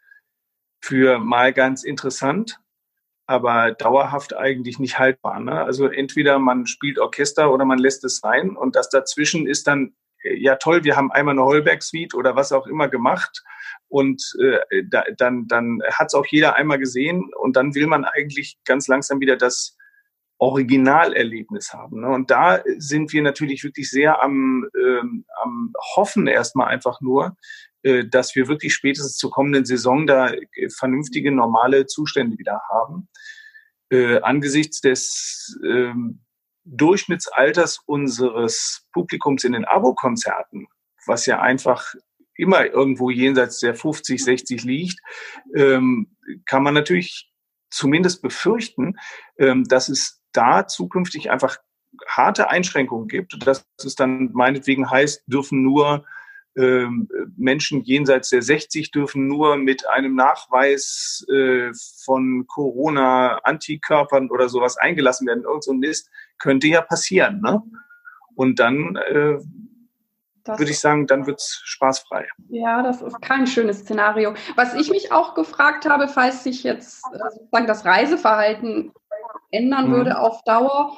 für 0.81 1.19
mal 1.19 1.53
ganz 1.53 1.83
interessant 1.83 2.59
aber 3.29 3.73
dauerhaft 3.73 4.35
eigentlich 4.35 4.79
nicht 4.79 4.97
haltbar. 4.97 5.39
Ne? 5.39 5.63
Also 5.63 5.85
entweder 5.85 6.39
man 6.39 6.65
spielt 6.65 6.97
Orchester 6.97 7.53
oder 7.53 7.63
man 7.63 7.77
lässt 7.77 8.03
es 8.03 8.17
sein 8.17 8.57
und 8.57 8.75
das 8.75 8.89
dazwischen 8.89 9.45
ist 9.45 9.67
dann 9.67 9.93
äh, 10.23 10.35
ja 10.35 10.55
toll, 10.55 10.83
wir 10.83 10.97
haben 10.97 11.11
einmal 11.11 11.35
eine 11.35 11.43
Holberg-Suite 11.43 12.15
oder 12.15 12.35
was 12.35 12.51
auch 12.51 12.65
immer 12.65 12.87
gemacht 12.87 13.43
und 13.87 14.23
äh, 14.41 14.83
da, 14.89 15.03
dann, 15.15 15.45
dann 15.47 15.79
hat 15.91 16.07
es 16.07 16.15
auch 16.15 16.25
jeder 16.25 16.55
einmal 16.55 16.79
gesehen 16.79 17.29
und 17.39 17.55
dann 17.55 17.75
will 17.75 17.85
man 17.85 18.03
eigentlich 18.03 18.57
ganz 18.65 18.87
langsam 18.87 19.19
wieder 19.19 19.37
das 19.37 19.77
Originalerlebnis 20.39 21.73
haben. 21.73 22.01
Ne? 22.01 22.09
Und 22.09 22.31
da 22.31 22.63
sind 22.77 23.13
wir 23.13 23.21
natürlich 23.21 23.63
wirklich 23.63 23.89
sehr 23.91 24.23
am, 24.23 24.67
ähm, 24.75 25.25
am 25.43 25.73
Hoffen 25.95 26.27
erstmal 26.27 26.67
einfach 26.67 27.01
nur, 27.01 27.35
äh, 27.83 28.05
dass 28.05 28.35
wir 28.35 28.47
wirklich 28.47 28.73
spätestens 28.73 29.17
zur 29.17 29.31
kommenden 29.31 29.65
Saison 29.65 30.07
da 30.07 30.31
äh, 30.31 30.69
vernünftige, 30.69 31.31
normale 31.31 31.85
Zustände 31.85 32.37
wieder 32.37 32.61
haben. 32.69 33.09
Äh, 33.89 34.21
angesichts 34.21 34.81
des 34.81 35.59
äh, 35.63 35.93
Durchschnittsalters 36.63 37.79
unseres 37.85 38.87
Publikums 38.93 39.43
in 39.43 39.53
den 39.53 39.65
Abokonzerten, 39.65 40.67
was 41.05 41.25
ja 41.25 41.41
einfach 41.41 41.93
immer 42.35 42.65
irgendwo 42.65 43.09
jenseits 43.09 43.59
der 43.59 43.75
50, 43.75 44.23
60 44.23 44.63
liegt, 44.63 44.99
ähm, 45.55 46.15
kann 46.45 46.63
man 46.63 46.73
natürlich 46.73 47.29
zumindest 47.69 48.21
befürchten, 48.21 48.95
ähm, 49.37 49.65
dass 49.65 49.89
es 49.89 50.18
da 50.31 50.67
zukünftig 50.67 51.31
einfach 51.31 51.57
harte 52.07 52.49
Einschränkungen 52.49 53.07
gibt, 53.07 53.45
dass 53.45 53.65
es 53.83 53.95
dann 53.95 54.31
meinetwegen 54.33 54.89
heißt, 54.89 55.23
dürfen 55.27 55.63
nur 55.63 56.05
ähm, 56.57 57.07
Menschen 57.37 57.83
jenseits 57.83 58.29
der 58.29 58.41
60 58.41 58.91
dürfen 58.91 59.27
nur 59.27 59.55
mit 59.57 59.87
einem 59.87 60.15
Nachweis 60.15 61.25
äh, 61.31 61.71
von 62.03 62.45
Corona-Antikörpern 62.47 64.29
oder 64.29 64.49
sowas 64.49 64.77
eingelassen 64.77 65.27
werden. 65.27 65.43
Irgend 65.43 65.63
so 65.63 65.71
ein 65.71 65.79
Mist 65.79 66.09
könnte 66.37 66.67
ja 66.67 66.81
passieren. 66.81 67.41
Ne? 67.41 67.61
Und 68.35 68.59
dann 68.59 68.95
äh, 68.95 69.37
würde 70.45 70.71
ich 70.71 70.79
sagen, 70.79 71.05
dann 71.05 71.27
wird 71.27 71.39
es 71.39 71.61
spaßfrei. 71.63 72.27
Ja, 72.49 72.81
das 72.81 73.01
ist 73.01 73.21
kein 73.21 73.45
schönes 73.45 73.79
Szenario. 73.79 74.33
Was 74.55 74.73
ich 74.73 74.89
mich 74.89 75.11
auch 75.11 75.35
gefragt 75.35 75.87
habe, 75.87 76.07
falls 76.07 76.43
sich 76.43 76.63
jetzt 76.63 77.03
äh, 77.13 77.17
sozusagen 77.31 77.67
das 77.67 77.85
Reiseverhalten 77.85 78.91
ändern 79.51 79.89
mhm. 79.89 79.93
würde 79.93 80.19
auf 80.19 80.43
Dauer, 80.43 80.97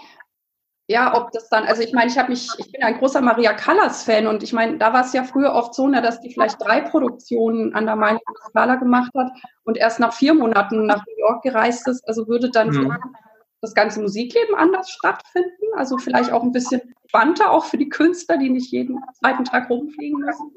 ja, 0.92 1.16
ob 1.16 1.32
das 1.32 1.48
dann, 1.48 1.64
also 1.64 1.82
ich 1.82 1.94
meine, 1.94 2.12
ich 2.12 2.18
habe 2.18 2.30
mich, 2.30 2.50
ich 2.58 2.70
bin 2.70 2.84
ein 2.84 2.98
großer 2.98 3.22
Maria 3.22 3.54
Callas-Fan 3.54 4.28
und 4.28 4.44
ich 4.44 4.52
meine, 4.52 4.78
da 4.78 4.92
war 4.92 5.06
es 5.06 5.14
ja 5.14 5.24
früher 5.24 5.54
oft 5.54 5.74
so, 5.74 5.88
ne, 5.88 6.02
dass 6.02 6.20
die 6.20 6.34
vielleicht 6.34 6.62
drei 6.62 6.82
Produktionen 6.82 7.74
an 7.74 7.86
der 7.86 7.96
Main 7.96 8.20
Skala 8.50 8.76
gemacht 8.76 9.12
hat 9.18 9.32
und 9.64 9.78
erst 9.78 10.02
nach 10.02 10.14
vier 10.14 10.34
Monaten 10.34 10.86
nach 10.86 11.06
New 11.06 11.18
York 11.18 11.44
gereist 11.44 11.88
ist. 11.88 12.06
Also 12.10 12.28
würde 12.28 12.52
dann 12.52 12.70
mhm. 12.72 12.98
das 13.62 13.74
ganze 13.74 14.02
Musikleben 14.02 14.54
anders 14.56 14.90
stattfinden? 14.90 15.50
Also 15.78 15.98
vielleicht 15.98 16.34
auch 16.34 16.44
ein 16.44 16.52
bisschen 16.52 16.82
spannender 17.08 17.52
auch 17.52 17.64
für 17.64 17.78
die 17.78 17.90
Künstler, 17.90 18.38
die 18.38 18.50
nicht 18.50 18.72
jeden 18.72 19.00
zweiten 19.18 19.46
Tag 19.46 19.70
rumfliegen 19.70 20.20
müssen? 20.20 20.52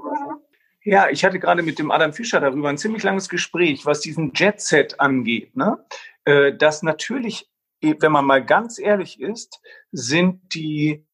Ja, 0.83 1.09
ich 1.11 1.25
hatte 1.25 1.39
gerade 1.39 1.63
mit 1.63 1.79
dem 1.79 1.93
Adam 1.93 2.13
Fischer 2.13 2.41
darüber 2.41 2.71
ein 2.71 2.79
ziemlich 2.79 3.05
langes 3.05 3.29
Gespräch, 3.29 3.87
was 3.87 4.01
diesen 4.01 4.33
Jet-Set 4.35 4.99
angeht. 4.99 5.55
Ne? 5.57 5.79
Äh, 6.25 6.57
dass 6.57 6.83
natürlich 6.83 7.49
wenn 8.01 8.13
man 8.13 8.25
mal 8.25 8.45
ganz 8.45 8.79
ehrlich 8.79 9.21
ist, 9.21 9.61
sind 9.93 10.55
die, 10.55 11.07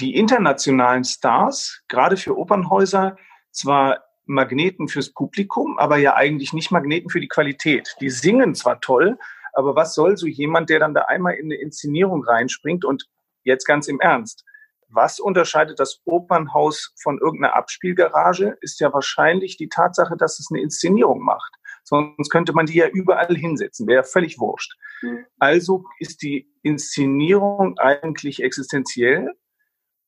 die 0.00 0.16
internationalen 0.16 1.04
Stars, 1.04 1.82
gerade 1.88 2.16
für 2.16 2.36
Opernhäuser, 2.36 3.16
zwar 3.50 4.04
Magneten 4.24 4.88
fürs 4.88 5.12
Publikum, 5.12 5.78
aber 5.78 5.96
ja 5.96 6.14
eigentlich 6.14 6.52
nicht 6.52 6.70
Magneten 6.70 7.10
für 7.10 7.20
die 7.20 7.28
Qualität. 7.28 7.94
Die 8.00 8.10
singen 8.10 8.54
zwar 8.54 8.80
toll, 8.80 9.18
aber 9.54 9.74
was 9.74 9.94
soll 9.94 10.16
so 10.16 10.26
jemand, 10.26 10.70
der 10.70 10.78
dann 10.78 10.94
da 10.94 11.02
einmal 11.02 11.34
in 11.34 11.46
eine 11.46 11.56
Inszenierung 11.56 12.24
reinspringt 12.24 12.84
und 12.84 13.08
jetzt 13.44 13.64
ganz 13.64 13.88
im 13.88 14.00
Ernst, 14.00 14.44
was 14.88 15.20
unterscheidet 15.20 15.78
das 15.78 16.00
Opernhaus 16.04 16.94
von 17.00 17.18
irgendeiner 17.18 17.56
Abspielgarage, 17.56 18.56
ist 18.60 18.80
ja 18.80 18.92
wahrscheinlich 18.92 19.56
die 19.56 19.68
Tatsache, 19.68 20.16
dass 20.16 20.38
es 20.40 20.48
eine 20.50 20.62
Inszenierung 20.62 21.22
macht. 21.22 21.54
Sonst 21.88 22.28
könnte 22.30 22.52
man 22.52 22.66
die 22.66 22.76
ja 22.76 22.88
überall 22.88 23.34
hinsetzen, 23.34 23.86
wäre 23.86 24.04
völlig 24.04 24.38
wurscht. 24.38 24.76
Mhm. 25.02 25.24
Also 25.38 25.84
ist 25.98 26.22
die 26.22 26.52
Inszenierung 26.62 27.78
eigentlich 27.78 28.42
existenziell 28.42 29.32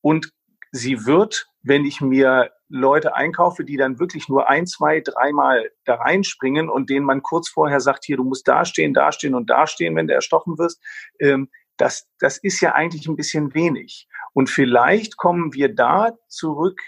und 0.02 0.30
sie 0.72 1.06
wird, 1.06 1.48
wenn 1.62 1.84
ich 1.84 2.00
mir 2.00 2.50
Leute 2.68 3.16
einkaufe, 3.16 3.64
die 3.64 3.76
dann 3.76 3.98
wirklich 3.98 4.28
nur 4.28 4.48
ein, 4.48 4.66
zwei, 4.66 5.00
dreimal 5.00 5.70
da 5.84 5.94
reinspringen 5.96 6.68
und 6.68 6.90
denen 6.90 7.06
man 7.06 7.22
kurz 7.22 7.48
vorher 7.48 7.80
sagt, 7.80 8.04
hier, 8.04 8.18
du 8.18 8.24
musst 8.24 8.46
dastehen, 8.46 8.94
dastehen 8.94 9.34
und 9.34 9.48
dastehen, 9.48 9.96
wenn 9.96 10.06
du 10.06 10.14
erstochen 10.14 10.58
wirst, 10.58 10.80
ähm, 11.18 11.48
das, 11.78 12.06
das 12.18 12.36
ist 12.36 12.60
ja 12.60 12.74
eigentlich 12.74 13.08
ein 13.08 13.16
bisschen 13.16 13.54
wenig. 13.54 14.06
Und 14.34 14.50
vielleicht 14.50 15.16
kommen 15.16 15.54
wir 15.54 15.74
da 15.74 16.12
zurück 16.28 16.80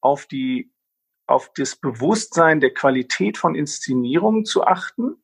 auf 0.00 0.26
die 0.26 0.72
auf 1.30 1.52
das 1.56 1.76
Bewusstsein 1.76 2.60
der 2.60 2.74
Qualität 2.74 3.38
von 3.38 3.54
Inszenierungen 3.54 4.44
zu 4.44 4.64
achten, 4.64 5.22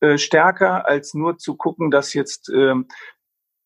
äh, 0.00 0.18
stärker 0.18 0.86
als 0.86 1.14
nur 1.14 1.38
zu 1.38 1.56
gucken, 1.56 1.90
dass 1.90 2.12
jetzt 2.12 2.48
ähm, 2.50 2.88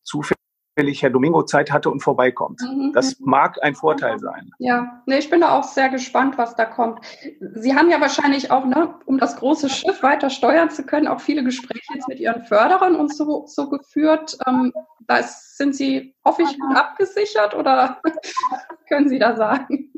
zufällig 0.05 1.03
Herr 1.03 1.11
Domingo 1.11 1.43
Zeit 1.43 1.73
hatte 1.73 1.91
und 1.91 2.01
vorbeikommt. 2.01 2.61
Mhm. 2.61 2.93
Das 2.93 3.19
mhm. 3.19 3.31
mag 3.31 3.63
ein 3.63 3.75
Vorteil 3.75 4.19
sein. 4.19 4.51
Ja, 4.59 5.03
nee, 5.07 5.19
ich 5.19 5.29
bin 5.29 5.41
da 5.41 5.59
auch 5.59 5.65
sehr 5.65 5.89
gespannt, 5.89 6.39
was 6.39 6.55
da 6.55 6.65
kommt. 6.65 7.01
Sie 7.41 7.75
haben 7.75 7.91
ja 7.91 8.01
wahrscheinlich 8.01 8.51
auch, 8.51 8.65
ne, 8.65 8.95
um 9.07 9.19
das 9.19 9.37
große 9.37 9.69
Schiff 9.69 10.03
weiter 10.03 10.31
steuern 10.31 10.71
zu 10.71 10.85
können, 10.85 11.09
auch 11.09 11.21
viele 11.21 11.43
Gespräche 11.43 11.95
jetzt 11.95 12.09
mit 12.09 12.21
Ihren 12.21 12.45
Förderern 12.45 12.95
und 12.95 13.13
so, 13.13 13.47
so 13.47 13.69
geführt. 13.69 14.39
Ähm, 14.47 14.73
da 15.01 15.23
sind 15.23 15.75
Sie, 15.75 16.15
hoffe 16.25 16.43
ich, 16.43 16.59
gut 16.59 16.77
abgesichert 16.77 17.55
oder 17.57 18.01
können 18.89 19.09
Sie 19.09 19.19
da 19.19 19.35
sagen? 19.35 19.91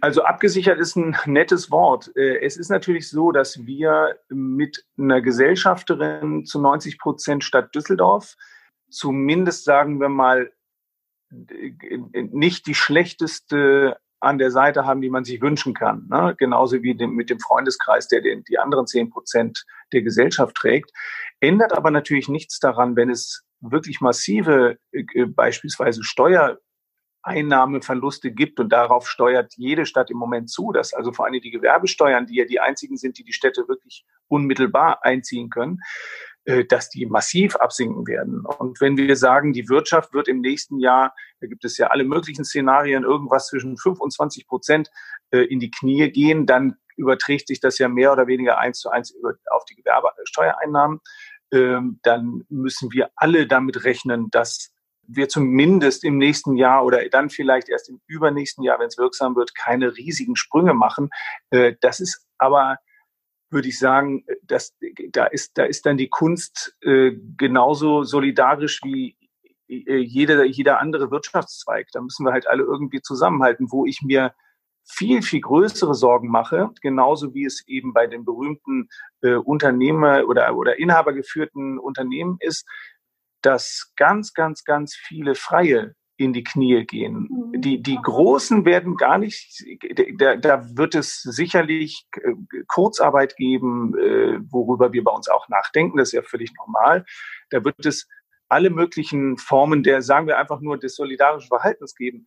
Also 0.00 0.22
abgesichert 0.22 0.78
ist 0.78 0.96
ein 0.96 1.16
nettes 1.26 1.70
Wort. 1.70 2.10
Äh, 2.16 2.44
es 2.44 2.56
ist 2.56 2.68
natürlich 2.68 3.08
so, 3.08 3.32
dass 3.32 3.64
wir 3.64 4.18
mit 4.28 4.84
einer 4.98 5.20
Gesellschafterin 5.20 6.44
zu 6.44 6.60
90 6.60 6.98
Prozent 6.98 7.44
Stadt 7.44 7.74
Düsseldorf 7.74 8.36
zumindest 8.90 9.64
sagen 9.64 10.00
wir 10.00 10.08
mal 10.08 10.52
nicht 11.30 12.66
die 12.66 12.74
schlechteste 12.74 13.98
an 14.20 14.38
der 14.38 14.50
Seite 14.50 14.84
haben, 14.84 15.00
die 15.00 15.10
man 15.10 15.24
sich 15.24 15.40
wünschen 15.40 15.74
kann. 15.74 16.08
Ne? 16.10 16.34
Genauso 16.38 16.82
wie 16.82 16.96
dem, 16.96 17.12
mit 17.12 17.30
dem 17.30 17.38
Freundeskreis, 17.38 18.08
der 18.08 18.20
den, 18.20 18.42
die 18.44 18.58
anderen 18.58 18.86
10 18.86 19.10
Prozent 19.10 19.64
der 19.92 20.02
Gesellschaft 20.02 20.56
trägt. 20.56 20.90
Ändert 21.38 21.76
aber 21.76 21.92
natürlich 21.92 22.28
nichts 22.28 22.58
daran, 22.58 22.96
wenn 22.96 23.10
es 23.10 23.44
wirklich 23.60 24.00
massive, 24.00 24.78
äh, 24.90 25.26
beispielsweise 25.26 26.02
Steuer 26.02 26.58
Einnahmeverluste 27.28 28.32
gibt 28.32 28.60
und 28.60 28.70
darauf 28.70 29.08
steuert 29.08 29.54
jede 29.56 29.86
Stadt 29.86 30.10
im 30.10 30.16
Moment 30.16 30.50
zu, 30.50 30.72
dass 30.72 30.92
also 30.92 31.12
vor 31.12 31.26
allem 31.26 31.40
die 31.40 31.50
Gewerbesteuern, 31.50 32.26
die 32.26 32.36
ja 32.36 32.44
die 32.44 32.60
einzigen 32.60 32.96
sind, 32.96 33.18
die 33.18 33.24
die 33.24 33.32
Städte 33.32 33.68
wirklich 33.68 34.04
unmittelbar 34.28 35.04
einziehen 35.04 35.50
können, 35.50 35.80
äh, 36.44 36.64
dass 36.64 36.88
die 36.88 37.06
massiv 37.06 37.56
absinken 37.56 38.06
werden. 38.06 38.44
Und 38.46 38.80
wenn 38.80 38.96
wir 38.96 39.16
sagen, 39.16 39.52
die 39.52 39.68
Wirtschaft 39.68 40.14
wird 40.14 40.28
im 40.28 40.40
nächsten 40.40 40.78
Jahr, 40.78 41.14
da 41.40 41.46
gibt 41.46 41.64
es 41.64 41.76
ja 41.76 41.88
alle 41.88 42.04
möglichen 42.04 42.44
Szenarien, 42.44 43.04
irgendwas 43.04 43.48
zwischen 43.48 43.76
25 43.76 44.46
Prozent 44.46 44.90
äh, 45.30 45.40
in 45.40 45.60
die 45.60 45.70
Knie 45.70 46.10
gehen, 46.10 46.46
dann 46.46 46.76
überträgt 46.96 47.48
sich 47.48 47.60
das 47.60 47.78
ja 47.78 47.88
mehr 47.88 48.12
oder 48.12 48.26
weniger 48.26 48.58
eins 48.58 48.80
zu 48.80 48.90
eins 48.90 49.14
auf 49.50 49.64
die 49.66 49.76
Gewerbesteuereinnahmen. 49.76 51.00
Ähm, 51.52 52.00
dann 52.02 52.44
müssen 52.48 52.92
wir 52.92 53.10
alle 53.14 53.46
damit 53.46 53.84
rechnen, 53.84 54.30
dass 54.30 54.72
wir 55.08 55.28
zumindest 55.28 56.04
im 56.04 56.18
nächsten 56.18 56.54
Jahr 56.56 56.84
oder 56.84 57.08
dann 57.08 57.30
vielleicht 57.30 57.68
erst 57.68 57.88
im 57.88 58.00
übernächsten 58.06 58.62
Jahr, 58.62 58.78
wenn 58.78 58.88
es 58.88 58.98
wirksam 58.98 59.34
wird, 59.34 59.54
keine 59.54 59.96
riesigen 59.96 60.36
Sprünge 60.36 60.74
machen. 60.74 61.10
Äh, 61.50 61.74
das 61.80 61.98
ist 61.98 62.26
aber, 62.36 62.76
würde 63.50 63.68
ich 63.68 63.78
sagen, 63.78 64.24
dass, 64.42 64.76
da, 65.10 65.24
ist, 65.24 65.56
da 65.56 65.64
ist 65.64 65.86
dann 65.86 65.96
die 65.96 66.10
Kunst 66.10 66.76
äh, 66.82 67.12
genauso 67.36 68.04
solidarisch 68.04 68.80
wie 68.84 69.16
äh, 69.68 69.96
jeder, 69.96 70.44
jeder 70.44 70.78
andere 70.78 71.10
Wirtschaftszweig. 71.10 71.88
Da 71.92 72.02
müssen 72.02 72.26
wir 72.26 72.32
halt 72.32 72.46
alle 72.46 72.62
irgendwie 72.62 73.00
zusammenhalten, 73.00 73.68
wo 73.70 73.86
ich 73.86 74.02
mir 74.02 74.34
viel, 74.90 75.22
viel 75.22 75.40
größere 75.40 75.94
Sorgen 75.94 76.28
mache, 76.28 76.70
genauso 76.80 77.34
wie 77.34 77.44
es 77.44 77.62
eben 77.66 77.92
bei 77.92 78.06
den 78.06 78.24
berühmten 78.24 78.88
äh, 79.22 79.34
Unternehmer 79.34 80.24
oder, 80.26 80.54
oder 80.56 80.78
inhabergeführten 80.78 81.78
Unternehmen 81.78 82.36
ist, 82.40 82.66
dass 83.42 83.92
ganz, 83.96 84.34
ganz, 84.34 84.64
ganz 84.64 84.94
viele 84.94 85.34
Freie 85.34 85.94
in 86.16 86.32
die 86.32 86.42
Knie 86.42 86.84
gehen. 86.84 87.28
Mhm. 87.30 87.60
Die, 87.60 87.80
die 87.80 87.98
Großen 88.02 88.64
werden 88.64 88.96
gar 88.96 89.18
nicht, 89.18 89.64
da, 90.18 90.36
da 90.36 90.76
wird 90.76 90.96
es 90.96 91.22
sicherlich 91.22 92.06
äh, 92.20 92.32
Kurzarbeit 92.66 93.36
geben, 93.36 93.96
äh, 93.96 94.40
worüber 94.50 94.92
wir 94.92 95.04
bei 95.04 95.12
uns 95.12 95.28
auch 95.28 95.48
nachdenken, 95.48 95.96
das 95.96 96.08
ist 96.08 96.14
ja 96.14 96.22
völlig 96.22 96.52
normal. 96.58 97.04
Da 97.50 97.64
wird 97.64 97.86
es 97.86 98.08
alle 98.48 98.70
möglichen 98.70 99.36
Formen 99.36 99.82
der, 99.82 100.02
sagen 100.02 100.26
wir 100.26 100.38
einfach 100.38 100.60
nur, 100.60 100.78
des 100.78 100.96
solidarischen 100.96 101.48
Verhaltens 101.48 101.94
geben 101.94 102.26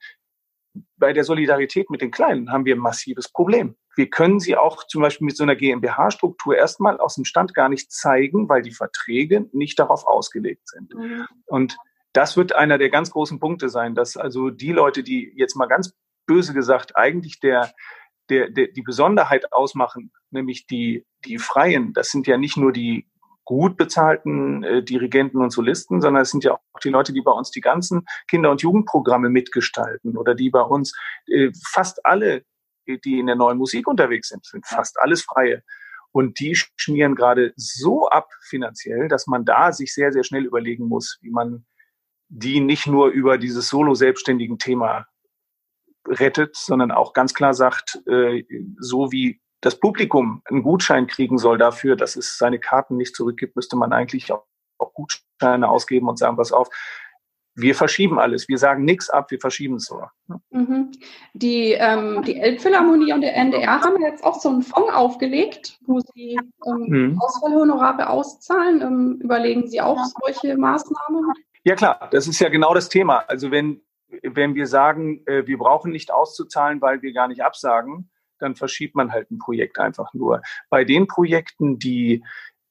bei 0.97 1.13
der 1.13 1.23
Solidarität 1.23 1.89
mit 1.89 2.01
den 2.01 2.11
Kleinen 2.11 2.51
haben 2.51 2.65
wir 2.65 2.75
ein 2.75 2.79
massives 2.79 3.29
Problem. 3.29 3.75
Wir 3.95 4.09
können 4.09 4.39
sie 4.39 4.55
auch 4.55 4.85
zum 4.87 5.01
Beispiel 5.01 5.25
mit 5.25 5.35
so 5.35 5.43
einer 5.43 5.55
GmbH-Struktur 5.55 6.55
erstmal 6.55 6.99
aus 6.99 7.15
dem 7.15 7.25
Stand 7.25 7.53
gar 7.53 7.69
nicht 7.69 7.91
zeigen, 7.91 8.47
weil 8.47 8.61
die 8.61 8.71
Verträge 8.71 9.49
nicht 9.51 9.79
darauf 9.79 10.05
ausgelegt 10.05 10.69
sind. 10.69 10.93
Mhm. 10.93 11.27
Und 11.45 11.77
das 12.13 12.37
wird 12.37 12.53
einer 12.53 12.77
der 12.77 12.89
ganz 12.89 13.11
großen 13.11 13.39
Punkte 13.39 13.69
sein, 13.69 13.95
dass 13.95 14.17
also 14.17 14.49
die 14.49 14.71
Leute, 14.71 15.03
die 15.03 15.33
jetzt 15.35 15.55
mal 15.55 15.67
ganz 15.67 15.93
böse 16.25 16.53
gesagt 16.53 16.95
eigentlich 16.95 17.39
der, 17.39 17.71
der, 18.29 18.49
der 18.49 18.67
die 18.67 18.81
Besonderheit 18.81 19.51
ausmachen, 19.51 20.11
nämlich 20.29 20.67
die, 20.67 21.05
die 21.25 21.37
Freien, 21.37 21.93
das 21.93 22.09
sind 22.09 22.27
ja 22.27 22.37
nicht 22.37 22.57
nur 22.57 22.71
die 22.71 23.10
gut 23.51 23.75
bezahlten 23.75 24.63
äh, 24.63 24.81
Dirigenten 24.81 25.41
und 25.41 25.51
Solisten, 25.51 25.99
sondern 25.99 26.21
es 26.21 26.31
sind 26.31 26.45
ja 26.45 26.53
auch 26.53 26.79
die 26.81 26.89
Leute, 26.89 27.11
die 27.11 27.19
bei 27.19 27.33
uns 27.33 27.51
die 27.51 27.59
ganzen 27.59 28.05
Kinder- 28.29 28.49
und 28.49 28.61
Jugendprogramme 28.61 29.27
mitgestalten 29.27 30.15
oder 30.15 30.35
die 30.35 30.49
bei 30.49 30.61
uns 30.61 30.97
äh, 31.27 31.51
fast 31.69 32.05
alle, 32.05 32.45
die 32.87 33.19
in 33.19 33.27
der 33.27 33.35
neuen 33.35 33.57
Musik 33.57 33.89
unterwegs 33.89 34.29
sind, 34.29 34.45
sind 34.45 34.65
fast 34.65 34.97
alles 35.01 35.23
Freie. 35.23 35.63
Und 36.13 36.39
die 36.39 36.55
schmieren 36.77 37.13
gerade 37.13 37.51
so 37.57 38.07
ab 38.07 38.29
finanziell, 38.39 39.09
dass 39.09 39.27
man 39.27 39.43
da 39.43 39.73
sich 39.73 39.93
sehr, 39.93 40.13
sehr 40.13 40.23
schnell 40.23 40.45
überlegen 40.45 40.87
muss, 40.87 41.17
wie 41.19 41.31
man 41.31 41.65
die 42.29 42.61
nicht 42.61 42.87
nur 42.87 43.09
über 43.09 43.37
dieses 43.37 43.67
solo-selbstständigen 43.67 44.59
Thema 44.59 45.07
rettet, 46.07 46.55
sondern 46.55 46.91
auch 46.91 47.11
ganz 47.11 47.33
klar 47.33 47.53
sagt, 47.53 48.01
äh, 48.07 48.45
so 48.79 49.11
wie 49.11 49.40
das 49.61 49.79
Publikum 49.79 50.41
einen 50.45 50.63
Gutschein 50.63 51.07
kriegen 51.07 51.37
soll 51.37 51.57
dafür, 51.57 51.95
dass 51.95 52.15
es 52.15 52.37
seine 52.37 52.59
Karten 52.59 52.97
nicht 52.97 53.15
zurückgibt, 53.15 53.55
müsste 53.55 53.75
man 53.75 53.93
eigentlich 53.93 54.31
auch, 54.31 54.45
auch 54.79 54.93
Gutscheine 54.93 55.69
ausgeben 55.69 56.09
und 56.09 56.17
sagen, 56.17 56.35
pass 56.35 56.51
auf, 56.51 56.69
wir 57.53 57.75
verschieben 57.75 58.17
alles. 58.19 58.47
Wir 58.47 58.57
sagen 58.57 58.85
nichts 58.85 59.09
ab, 59.09 59.29
wir 59.29 59.39
verschieben 59.39 59.75
es 59.75 59.85
so. 59.85 60.01
Mhm. 60.51 60.91
Die, 61.33 61.73
ähm, 61.73 62.23
die 62.23 62.37
Elbphilharmonie 62.37 63.13
und 63.13 63.21
der 63.21 63.35
NDR 63.35 63.81
haben 63.81 64.01
jetzt 64.01 64.23
auch 64.23 64.39
so 64.39 64.49
einen 64.49 64.61
Fonds 64.61 64.93
aufgelegt, 64.93 65.77
wo 65.85 65.99
sie 65.99 66.39
ähm, 66.65 66.85
mhm. 66.87 67.21
Ausfallhonorare 67.21 68.09
auszahlen. 68.09 68.81
Ähm, 68.81 69.19
überlegen 69.21 69.67
Sie 69.67 69.81
auch 69.81 69.99
solche 70.21 70.57
Maßnahmen? 70.57 71.33
Ja 71.63 71.75
klar, 71.75 72.09
das 72.11 72.27
ist 72.27 72.39
ja 72.39 72.49
genau 72.49 72.73
das 72.73 72.89
Thema. 72.89 73.25
Also 73.27 73.51
wenn, 73.51 73.81
wenn 74.23 74.55
wir 74.55 74.65
sagen, 74.65 75.21
äh, 75.27 75.45
wir 75.45 75.57
brauchen 75.57 75.91
nicht 75.91 76.11
auszuzahlen, 76.11 76.81
weil 76.81 77.01
wir 77.01 77.13
gar 77.13 77.27
nicht 77.27 77.43
absagen, 77.43 78.09
dann 78.41 78.55
verschiebt 78.55 78.95
man 78.95 79.11
halt 79.11 79.31
ein 79.31 79.37
Projekt 79.37 79.79
einfach 79.79 80.13
nur. 80.13 80.41
Bei 80.69 80.83
den 80.83 81.07
Projekten, 81.07 81.79
die, 81.79 82.23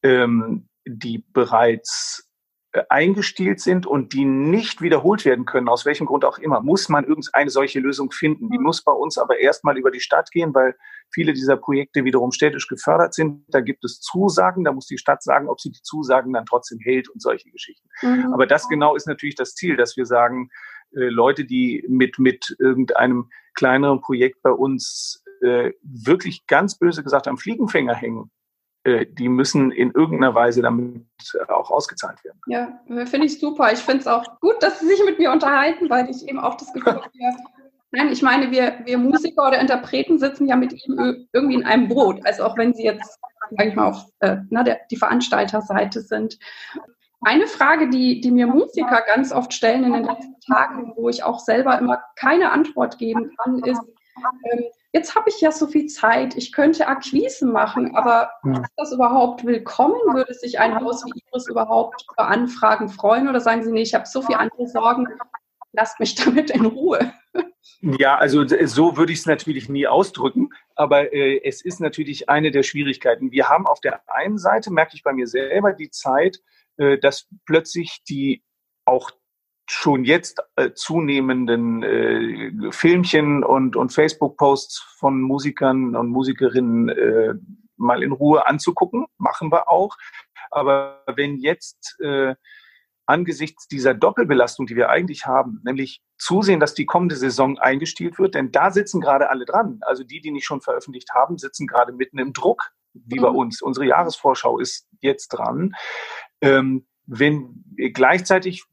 ähm, 0.02 0.68
die 0.86 1.24
bereits 1.32 2.30
äh, 2.72 2.84
eingestielt 2.88 3.58
sind 3.60 3.84
und 3.84 4.12
die 4.12 4.24
nicht 4.24 4.80
wiederholt 4.80 5.24
werden 5.24 5.44
können, 5.44 5.68
aus 5.68 5.84
welchem 5.84 6.06
Grund 6.06 6.24
auch 6.24 6.38
immer, 6.38 6.60
muss 6.60 6.88
man 6.88 7.04
irgendeine 7.04 7.50
solche 7.50 7.80
Lösung 7.80 8.12
finden. 8.12 8.48
Die 8.48 8.58
mhm. 8.58 8.64
muss 8.64 8.84
bei 8.84 8.92
uns 8.92 9.18
aber 9.18 9.40
erstmal 9.40 9.76
über 9.76 9.90
die 9.90 9.98
Stadt 9.98 10.30
gehen, 10.30 10.54
weil 10.54 10.76
viele 11.12 11.32
dieser 11.32 11.56
Projekte 11.56 12.04
wiederum 12.04 12.30
städtisch 12.30 12.68
gefördert 12.68 13.12
sind. 13.12 13.44
Da 13.48 13.60
gibt 13.60 13.84
es 13.84 14.00
Zusagen, 14.00 14.62
da 14.62 14.72
muss 14.72 14.86
die 14.86 14.98
Stadt 14.98 15.20
sagen, 15.20 15.48
ob 15.48 15.60
sie 15.60 15.72
die 15.72 15.82
Zusagen 15.82 16.32
dann 16.32 16.46
trotzdem 16.46 16.78
hält 16.78 17.08
und 17.08 17.20
solche 17.20 17.50
Geschichten. 17.50 17.88
Mhm. 18.02 18.32
Aber 18.32 18.46
das 18.46 18.68
genau 18.68 18.94
ist 18.94 19.08
natürlich 19.08 19.34
das 19.34 19.56
Ziel, 19.56 19.76
dass 19.76 19.96
wir 19.96 20.06
sagen, 20.06 20.50
äh, 20.94 21.08
Leute, 21.08 21.44
die 21.44 21.84
mit, 21.88 22.20
mit 22.20 22.54
irgendeinem 22.60 23.30
kleineren 23.54 24.00
Projekt 24.00 24.42
bei 24.42 24.52
uns 24.52 25.24
äh, 25.40 25.72
wirklich 25.82 26.46
ganz 26.46 26.76
böse 26.76 27.02
gesagt 27.02 27.28
am 27.28 27.38
Fliegenfänger 27.38 27.94
hängen, 27.94 28.30
äh, 28.84 29.06
die 29.06 29.28
müssen 29.28 29.70
in 29.72 29.90
irgendeiner 29.90 30.34
Weise 30.34 30.62
damit 30.62 31.04
äh, 31.34 31.52
auch 31.52 31.70
ausgezahlt 31.70 32.24
werden. 32.24 32.40
Ja, 32.46 32.80
finde 33.06 33.26
ich 33.26 33.38
super. 33.38 33.72
Ich 33.72 33.80
finde 33.80 34.00
es 34.00 34.06
auch 34.06 34.40
gut, 34.40 34.62
dass 34.62 34.80
Sie 34.80 34.86
sich 34.86 35.02
mit 35.04 35.18
mir 35.18 35.30
unterhalten, 35.30 35.90
weil 35.90 36.08
ich 36.08 36.26
eben 36.26 36.38
auch 36.38 36.54
das 36.54 36.72
Gefühl 36.72 36.94
habe, 36.94 37.10
nein, 37.90 38.10
ich 38.10 38.22
meine, 38.22 38.50
wir, 38.50 38.80
wir 38.84 38.96
Musiker 38.96 39.48
oder 39.48 39.60
Interpreten 39.60 40.18
sitzen 40.18 40.46
ja 40.46 40.56
mit 40.56 40.72
ihm 40.72 41.26
irgendwie 41.32 41.56
in 41.56 41.66
einem 41.66 41.88
Boot. 41.88 42.24
Also 42.24 42.44
auch 42.44 42.56
wenn 42.56 42.72
Sie 42.72 42.84
jetzt, 42.84 43.18
sage 43.50 43.68
ich 43.68 43.74
mal, 43.74 43.88
auf 43.88 44.06
äh, 44.20 44.38
na, 44.48 44.62
der, 44.62 44.80
die 44.90 44.96
Veranstalterseite 44.96 46.00
sind. 46.00 46.38
Eine 47.22 47.48
Frage, 47.48 47.90
die, 47.90 48.22
die 48.22 48.30
mir 48.30 48.46
Musiker 48.46 49.02
ganz 49.06 49.30
oft 49.30 49.52
stellen 49.52 49.84
in 49.84 49.92
den 49.92 50.04
letzten 50.04 50.40
Tagen, 50.40 50.94
wo 50.96 51.10
ich 51.10 51.22
auch 51.22 51.38
selber 51.38 51.78
immer 51.78 52.02
keine 52.16 52.50
Antwort 52.50 52.96
geben 52.96 53.30
kann, 53.36 53.58
ist, 53.58 53.82
ähm, 54.52 54.64
jetzt 54.92 55.14
habe 55.14 55.30
ich 55.30 55.40
ja 55.40 55.52
so 55.52 55.66
viel 55.66 55.86
Zeit, 55.86 56.36
ich 56.36 56.52
könnte 56.52 56.86
Akquise 56.86 57.46
machen, 57.46 57.94
aber 57.94 58.30
hm. 58.42 58.54
ist 58.54 58.72
das 58.76 58.92
überhaupt 58.92 59.44
willkommen? 59.44 59.98
Würde 60.12 60.34
sich 60.34 60.58
ein 60.58 60.78
Haus 60.80 61.04
wie 61.04 61.22
Iris 61.32 61.48
überhaupt 61.48 62.04
über 62.12 62.28
Anfragen 62.28 62.88
freuen 62.88 63.28
oder 63.28 63.40
sagen 63.40 63.62
Sie, 63.62 63.72
nee, 63.72 63.82
ich 63.82 63.94
habe 63.94 64.06
so 64.06 64.22
viele 64.22 64.38
andere 64.38 64.66
Sorgen, 64.66 65.06
lasst 65.72 66.00
mich 66.00 66.14
damit 66.24 66.50
in 66.50 66.66
Ruhe? 66.66 67.12
Ja, 67.82 68.16
also 68.16 68.46
so 68.46 68.96
würde 68.96 69.12
ich 69.12 69.20
es 69.20 69.26
natürlich 69.26 69.68
nie 69.68 69.86
ausdrücken, 69.86 70.50
aber 70.74 71.12
äh, 71.12 71.40
es 71.44 71.62
ist 71.62 71.80
natürlich 71.80 72.28
eine 72.28 72.50
der 72.50 72.62
Schwierigkeiten. 72.62 73.30
Wir 73.32 73.48
haben 73.48 73.66
auf 73.66 73.80
der 73.80 74.02
einen 74.10 74.38
Seite, 74.38 74.70
merke 74.70 74.94
ich 74.94 75.02
bei 75.02 75.12
mir 75.12 75.26
selber, 75.26 75.72
die 75.72 75.90
Zeit, 75.90 76.40
äh, 76.76 76.98
dass 76.98 77.28
plötzlich 77.46 78.02
die 78.08 78.42
auch 78.84 79.10
schon 79.70 80.04
jetzt 80.04 80.42
äh, 80.56 80.72
zunehmenden 80.72 81.82
äh, 81.82 82.72
Filmchen 82.72 83.44
und, 83.44 83.76
und 83.76 83.92
Facebook-Posts 83.92 84.80
von 84.98 85.20
Musikern 85.20 85.94
und 85.94 86.08
Musikerinnen 86.08 86.88
äh, 86.88 87.34
mal 87.76 88.02
in 88.02 88.10
Ruhe 88.10 88.46
anzugucken. 88.46 89.06
Machen 89.16 89.52
wir 89.52 89.68
auch. 89.68 89.96
Aber 90.50 91.04
wenn 91.14 91.36
jetzt 91.36 91.96
äh, 92.00 92.34
angesichts 93.06 93.68
dieser 93.68 93.94
Doppelbelastung, 93.94 94.66
die 94.66 94.74
wir 94.74 94.88
eigentlich 94.88 95.26
haben, 95.26 95.60
nämlich 95.64 96.02
zusehen, 96.18 96.58
dass 96.58 96.74
die 96.74 96.86
kommende 96.86 97.14
Saison 97.14 97.58
eingestielt 97.58 98.18
wird, 98.18 98.34
denn 98.34 98.50
da 98.50 98.72
sitzen 98.72 99.00
gerade 99.00 99.30
alle 99.30 99.44
dran. 99.44 99.78
Also 99.82 100.02
die, 100.02 100.20
die 100.20 100.32
nicht 100.32 100.46
schon 100.46 100.60
veröffentlicht 100.60 101.10
haben, 101.14 101.38
sitzen 101.38 101.68
gerade 101.68 101.92
mitten 101.92 102.18
im 102.18 102.32
Druck, 102.32 102.70
wie 102.92 103.20
bei 103.20 103.30
mhm. 103.30 103.36
uns. 103.36 103.62
Unsere 103.62 103.86
Jahresvorschau 103.86 104.58
ist 104.58 104.88
jetzt 105.00 105.28
dran. 105.28 105.74
Ähm, 106.40 106.88
wenn 107.06 107.64
gleichzeitig 107.92 108.64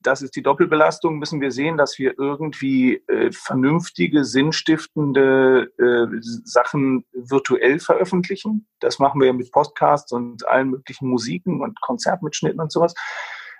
das 0.00 0.22
ist 0.22 0.36
die 0.36 0.42
Doppelbelastung, 0.42 1.18
müssen 1.18 1.40
wir 1.40 1.52
sehen, 1.52 1.76
dass 1.76 1.98
wir 1.98 2.18
irgendwie 2.18 3.02
äh, 3.08 3.30
vernünftige, 3.32 4.24
sinnstiftende 4.24 5.70
äh, 5.78 6.18
Sachen 6.20 7.04
virtuell 7.12 7.78
veröffentlichen. 7.78 8.66
Das 8.80 8.98
machen 8.98 9.20
wir 9.20 9.28
ja 9.28 9.32
mit 9.32 9.52
Podcasts 9.52 10.12
und 10.12 10.46
allen 10.46 10.70
möglichen 10.70 11.08
Musiken 11.08 11.60
und 11.62 11.80
Konzertmitschnitten 11.80 12.60
und 12.60 12.72
sowas. 12.72 12.94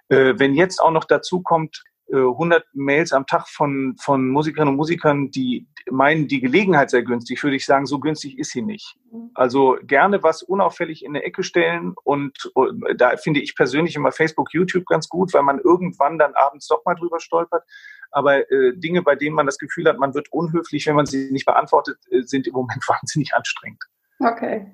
Äh, 0.08 0.34
wenn 0.38 0.54
jetzt 0.54 0.80
auch 0.80 0.90
noch 0.90 1.04
dazu 1.04 1.40
kommt, 1.40 1.84
100 2.16 2.64
Mails 2.72 3.12
am 3.12 3.26
Tag 3.26 3.48
von, 3.48 3.96
von 4.00 4.28
Musikerinnen 4.28 4.72
und 4.72 4.76
Musikern, 4.76 5.30
die 5.30 5.68
meinen, 5.90 6.28
die 6.28 6.40
Gelegenheit 6.40 6.90
sehr 6.90 7.02
günstig, 7.02 7.42
würde 7.42 7.56
ich 7.56 7.64
sagen, 7.64 7.86
so 7.86 8.00
günstig 8.00 8.38
ist 8.38 8.50
sie 8.50 8.62
nicht. 8.62 8.96
Mhm. 9.10 9.30
Also 9.34 9.76
gerne 9.82 10.22
was 10.22 10.42
unauffällig 10.42 11.04
in 11.04 11.16
eine 11.16 11.24
Ecke 11.24 11.42
stellen 11.42 11.94
und, 12.04 12.50
und 12.54 12.84
da 12.96 13.16
finde 13.16 13.40
ich 13.40 13.54
persönlich 13.54 13.96
immer 13.96 14.12
Facebook, 14.12 14.52
YouTube 14.52 14.86
ganz 14.86 15.08
gut, 15.08 15.32
weil 15.34 15.42
man 15.42 15.60
irgendwann 15.60 16.18
dann 16.18 16.34
abends 16.34 16.66
doch 16.66 16.84
mal 16.84 16.94
drüber 16.94 17.20
stolpert. 17.20 17.64
Aber 18.10 18.50
äh, 18.50 18.76
Dinge, 18.76 19.02
bei 19.02 19.14
denen 19.14 19.36
man 19.36 19.46
das 19.46 19.58
Gefühl 19.58 19.86
hat, 19.86 19.98
man 19.98 20.14
wird 20.14 20.32
unhöflich, 20.32 20.86
wenn 20.86 20.96
man 20.96 21.06
sie 21.06 21.30
nicht 21.30 21.46
beantwortet, 21.46 21.98
äh, 22.10 22.22
sind 22.22 22.46
im 22.46 22.54
Moment 22.54 22.82
wahnsinnig 22.88 23.34
anstrengend. 23.34 23.84
Okay. 24.18 24.66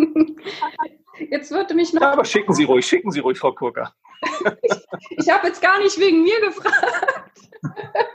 Jetzt 1.30 1.50
würde 1.50 1.74
mich 1.74 1.92
noch. 1.92 2.00
Ja, 2.00 2.12
aber 2.12 2.24
schicken 2.24 2.54
Sie 2.54 2.64
ruhig, 2.64 2.86
schicken 2.86 3.10
Sie 3.10 3.20
ruhig, 3.20 3.38
Frau 3.38 3.52
Kurka. 3.52 3.92
ich, 4.62 4.72
ich 5.18 5.30
habe 5.30 5.48
jetzt 5.48 5.60
gar 5.60 5.78
nicht 5.78 5.98
wegen 5.98 6.22
mir 6.22 6.40
gefragt. 6.40 7.40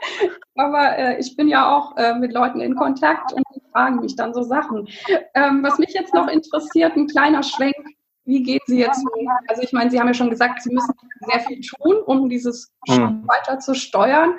aber 0.56 0.98
äh, 0.98 1.20
ich 1.20 1.36
bin 1.36 1.48
ja 1.48 1.76
auch 1.76 1.96
äh, 1.96 2.14
mit 2.14 2.32
Leuten 2.32 2.60
in 2.60 2.74
Kontakt 2.74 3.32
und 3.32 3.44
die 3.54 3.60
fragen 3.70 4.00
mich 4.00 4.16
dann 4.16 4.34
so 4.34 4.42
Sachen. 4.42 4.88
Ähm, 5.34 5.62
was 5.62 5.78
mich 5.78 5.94
jetzt 5.94 6.14
noch 6.14 6.26
interessiert, 6.28 6.96
ein 6.96 7.06
kleiner 7.06 7.42
Schwenk. 7.42 7.76
Wie 8.24 8.42
gehen 8.42 8.60
Sie 8.66 8.78
jetzt? 8.78 9.04
Also 9.46 9.62
ich 9.62 9.72
meine, 9.72 9.88
Sie 9.90 10.00
haben 10.00 10.08
ja 10.08 10.14
schon 10.14 10.30
gesagt, 10.30 10.62
Sie 10.62 10.74
müssen 10.74 10.92
sehr 11.30 11.40
viel 11.40 11.60
tun, 11.60 11.98
um 12.06 12.28
dieses 12.28 12.72
hm. 12.88 13.24
weiter 13.28 13.60
zu 13.60 13.74
steuern 13.74 14.34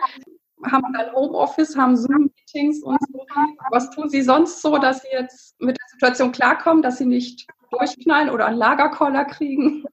haben 0.66 0.94
dann 0.94 1.14
Homeoffice, 1.14 1.76
haben 1.76 1.96
Zoom-Meetings 1.96 2.84
und 2.84 2.98
so. 3.12 3.17
Was 3.72 3.90
tun 3.92 4.10
Sie 4.10 4.22
sonst 4.22 4.62
so, 4.62 4.78
dass 4.78 5.02
Sie 5.02 5.10
jetzt 5.12 5.60
mit 5.60 5.78
der 5.78 5.88
Situation 5.92 6.32
klarkommen, 6.32 6.82
dass 6.82 6.98
Sie 6.98 7.06
nicht 7.06 7.48
durchknallen 7.72 8.30
oder 8.30 8.46
einen 8.46 8.58
Lagerkoller 8.58 9.26
kriegen? 9.26 9.84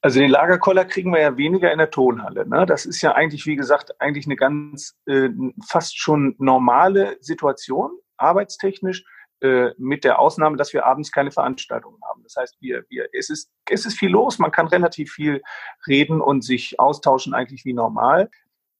Also 0.00 0.18
den 0.18 0.30
Lagerkoller 0.30 0.84
kriegen 0.84 1.12
wir 1.12 1.20
ja 1.20 1.36
weniger 1.36 1.70
in 1.70 1.78
der 1.78 1.90
Tonhalle. 1.90 2.46
Ne? 2.48 2.66
Das 2.66 2.86
ist 2.86 3.02
ja 3.02 3.12
eigentlich, 3.12 3.46
wie 3.46 3.54
gesagt, 3.54 4.00
eigentlich 4.00 4.26
eine 4.26 4.34
ganz 4.34 4.96
äh, 5.06 5.28
fast 5.64 5.96
schon 5.96 6.34
normale 6.38 7.16
Situation, 7.20 7.92
arbeitstechnisch, 8.16 9.04
äh, 9.42 9.70
mit 9.76 10.04
der 10.04 10.18
Ausnahme, 10.18 10.56
dass 10.56 10.72
wir 10.72 10.86
abends 10.86 11.10
keine 11.10 11.30
Veranstaltungen 11.30 12.00
haben. 12.08 12.22
Das 12.22 12.36
heißt, 12.36 12.56
wir, 12.60 12.84
wir, 12.88 13.08
es, 13.12 13.28
ist, 13.28 13.50
es 13.68 13.86
ist 13.86 13.98
viel 13.98 14.10
los, 14.10 14.38
man 14.38 14.52
kann 14.52 14.68
relativ 14.68 15.12
viel 15.12 15.42
reden 15.86 16.20
und 16.20 16.42
sich 16.42 16.78
austauschen, 16.78 17.34
eigentlich 17.34 17.64
wie 17.64 17.72
normal 17.72 18.30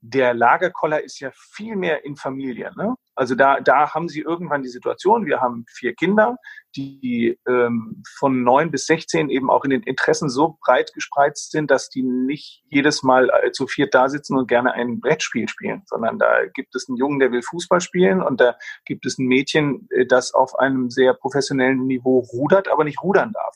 der 0.05 0.35
Lagerkoller 0.35 1.03
ist 1.03 1.21
ja 1.21 1.31
viel 1.35 1.77
mehr 1.77 2.05
in 2.05 2.17
Familie. 2.17 2.73
Ne? 2.77 2.97
Also 3.15 3.37
da, 3.37 3.61
da 3.61 3.95
haben 3.95 4.09
sie 4.09 4.21
irgendwann 4.21 4.63
die 4.63 4.69
Situation, 4.69 5.27
wir 5.27 5.41
haben 5.41 5.65
vier 5.71 5.95
Kinder, 5.95 6.37
die 6.75 7.39
ähm, 7.47 8.03
von 8.19 8.43
neun 8.43 8.73
bis 8.73 8.87
sechzehn 8.87 9.31
eben 9.31 9.49
auch 9.49 9.65
in 9.65 9.71
den 9.71 9.83
Interessen 9.83 10.29
so 10.29 10.59
breit 10.61 10.93
gespreizt 10.93 11.53
sind, 11.53 11.71
dass 11.71 11.89
die 11.89 12.03
nicht 12.03 12.65
jedes 12.69 13.05
Mal 13.05 13.31
äh, 13.31 13.53
zu 13.53 13.69
viert 13.69 13.95
da 13.95 14.09
sitzen 14.09 14.37
und 14.37 14.49
gerne 14.49 14.73
ein 14.73 14.99
Brettspiel 15.01 15.49
spielen, 15.49 15.83
sondern 15.87 16.19
da 16.19 16.47
gibt 16.53 16.75
es 16.75 16.89
einen 16.89 16.97
Jungen, 16.97 17.21
der 17.21 17.31
will 17.31 17.43
Fußball 17.43 17.81
spielen 17.81 18.23
und 18.23 18.41
da 18.41 18.57
gibt 18.85 19.07
es 19.07 19.19
ein 19.19 19.27
Mädchen, 19.27 19.87
äh, 19.91 20.05
das 20.05 20.35
auf 20.35 20.59
einem 20.59 20.91
sehr 20.91 21.15
professionellen 21.15 21.87
Niveau 21.87 22.19
rudert, 22.33 22.67
aber 22.69 22.83
nicht 22.83 23.03
rudern 23.03 23.33
darf 23.33 23.55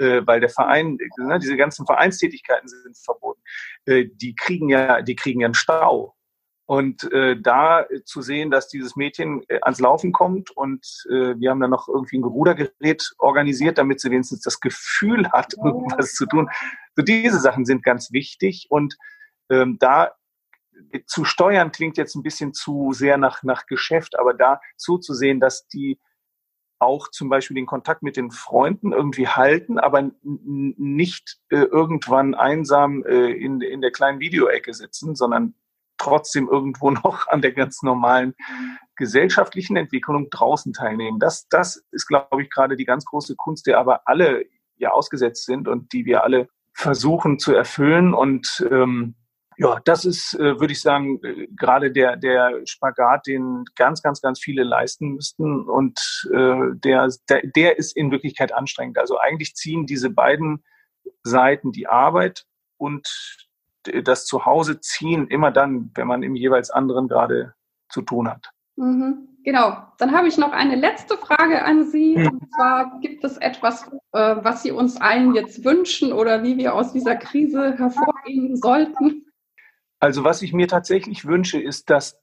äh, 0.00 0.26
weil 0.26 0.40
der 0.40 0.48
Verein, 0.48 0.98
ne, 1.18 1.38
diese 1.38 1.56
ganzen 1.56 1.86
Vereinstätigkeiten 1.86 2.68
sind 2.68 2.96
verboten. 2.96 3.42
Äh, 3.84 4.06
die 4.12 4.34
kriegen 4.34 4.68
ja, 4.68 5.02
die 5.02 5.14
kriegen 5.14 5.40
ja 5.40 5.46
einen 5.46 5.54
Stau. 5.54 6.16
Und 6.64 7.12
äh, 7.12 7.36
da 7.40 7.84
zu 8.04 8.22
sehen, 8.22 8.50
dass 8.52 8.68
dieses 8.68 8.94
Mädchen 8.94 9.42
äh, 9.48 9.58
ans 9.62 9.80
Laufen 9.80 10.12
kommt 10.12 10.52
und 10.52 10.86
äh, 11.10 11.36
wir 11.36 11.50
haben 11.50 11.58
dann 11.58 11.70
noch 11.70 11.88
irgendwie 11.88 12.18
ein 12.18 12.24
Rudergerät 12.24 13.12
organisiert, 13.18 13.76
damit 13.76 14.00
sie 14.00 14.10
wenigstens 14.10 14.40
das 14.42 14.60
Gefühl 14.60 15.30
hat, 15.32 15.54
irgendwas 15.54 16.14
zu 16.14 16.26
tun. 16.26 16.48
So 16.94 17.02
diese 17.02 17.40
Sachen 17.40 17.64
sind 17.64 17.82
ganz 17.82 18.12
wichtig 18.12 18.66
und 18.70 18.96
ähm, 19.50 19.78
da 19.80 20.12
zu 21.06 21.24
steuern 21.24 21.72
klingt 21.72 21.96
jetzt 21.98 22.14
ein 22.14 22.22
bisschen 22.22 22.54
zu 22.54 22.92
sehr 22.92 23.18
nach, 23.18 23.42
nach 23.42 23.66
Geschäft, 23.66 24.18
aber 24.18 24.32
da 24.32 24.60
zuzusehen, 24.76 25.40
dass 25.40 25.66
die 25.66 25.98
auch 26.80 27.08
zum 27.08 27.28
Beispiel 27.28 27.54
den 27.54 27.66
Kontakt 27.66 28.02
mit 28.02 28.16
den 28.16 28.30
Freunden 28.30 28.92
irgendwie 28.92 29.28
halten, 29.28 29.78
aber 29.78 30.10
nicht 30.22 31.38
äh, 31.50 31.58
irgendwann 31.58 32.34
einsam 32.34 33.04
äh, 33.04 33.30
in, 33.30 33.60
in 33.60 33.80
der 33.80 33.92
kleinen 33.92 34.18
Videoecke 34.18 34.74
sitzen, 34.74 35.14
sondern 35.14 35.54
trotzdem 35.98 36.48
irgendwo 36.48 36.90
noch 36.90 37.28
an 37.28 37.42
der 37.42 37.52
ganz 37.52 37.82
normalen 37.82 38.34
gesellschaftlichen 38.96 39.76
Entwicklung 39.76 40.28
draußen 40.30 40.72
teilnehmen. 40.72 41.18
Das, 41.18 41.46
das 41.48 41.84
ist, 41.90 42.06
glaube 42.06 42.42
ich, 42.42 42.50
gerade 42.50 42.76
die 42.76 42.84
ganz 42.84 43.04
große 43.04 43.36
Kunst, 43.36 43.66
der 43.66 43.78
aber 43.78 44.02
alle 44.06 44.44
ja 44.76 44.90
ausgesetzt 44.90 45.44
sind 45.44 45.68
und 45.68 45.92
die 45.92 46.06
wir 46.06 46.24
alle 46.24 46.48
versuchen 46.72 47.38
zu 47.38 47.54
erfüllen. 47.54 48.14
Und 48.14 48.66
ähm, 48.70 49.14
ja, 49.60 49.78
das 49.84 50.06
ist, 50.06 50.32
äh, 50.36 50.58
würde 50.58 50.72
ich 50.72 50.80
sagen, 50.80 51.20
äh, 51.22 51.46
gerade 51.48 51.92
der, 51.92 52.16
der 52.16 52.62
Spagat, 52.64 53.26
den 53.26 53.66
ganz, 53.76 54.00
ganz, 54.02 54.22
ganz 54.22 54.40
viele 54.40 54.62
leisten 54.62 55.08
müssten. 55.10 55.68
Und 55.68 56.00
äh, 56.32 56.74
der, 56.76 57.10
der, 57.28 57.42
der 57.44 57.78
ist 57.78 57.94
in 57.94 58.10
Wirklichkeit 58.10 58.54
anstrengend. 58.54 58.96
Also 58.96 59.18
eigentlich 59.18 59.54
ziehen 59.54 59.84
diese 59.84 60.08
beiden 60.08 60.64
Seiten, 61.24 61.72
die 61.72 61.86
Arbeit 61.86 62.46
und 62.78 63.06
das 63.82 64.24
Zuhause 64.24 64.80
ziehen, 64.80 65.26
immer 65.26 65.50
dann, 65.50 65.90
wenn 65.94 66.06
man 66.06 66.22
im 66.22 66.36
jeweils 66.36 66.70
anderen 66.70 67.06
gerade 67.06 67.52
zu 67.90 68.00
tun 68.00 68.28
hat. 68.28 68.52
Mhm. 68.76 69.28
Genau, 69.42 69.76
dann 69.98 70.12
habe 70.12 70.28
ich 70.28 70.38
noch 70.38 70.52
eine 70.52 70.76
letzte 70.76 71.16
Frage 71.18 71.64
an 71.64 71.84
Sie. 71.84 72.14
Hm. 72.14 72.28
Und 72.28 72.52
zwar, 72.54 73.00
gibt 73.00 73.24
es 73.24 73.38
etwas, 73.38 73.90
äh, 74.12 74.36
was 74.42 74.62
Sie 74.62 74.70
uns 74.70 75.00
allen 75.00 75.34
jetzt 75.34 75.64
wünschen 75.64 76.12
oder 76.12 76.42
wie 76.42 76.58
wir 76.58 76.74
aus 76.74 76.92
dieser 76.92 77.16
Krise 77.16 77.78
hervorgehen 77.78 78.56
sollten? 78.56 79.26
Also 80.00 80.24
was 80.24 80.40
ich 80.40 80.52
mir 80.52 80.66
tatsächlich 80.66 81.26
wünsche, 81.26 81.60
ist, 81.60 81.90
dass 81.90 82.18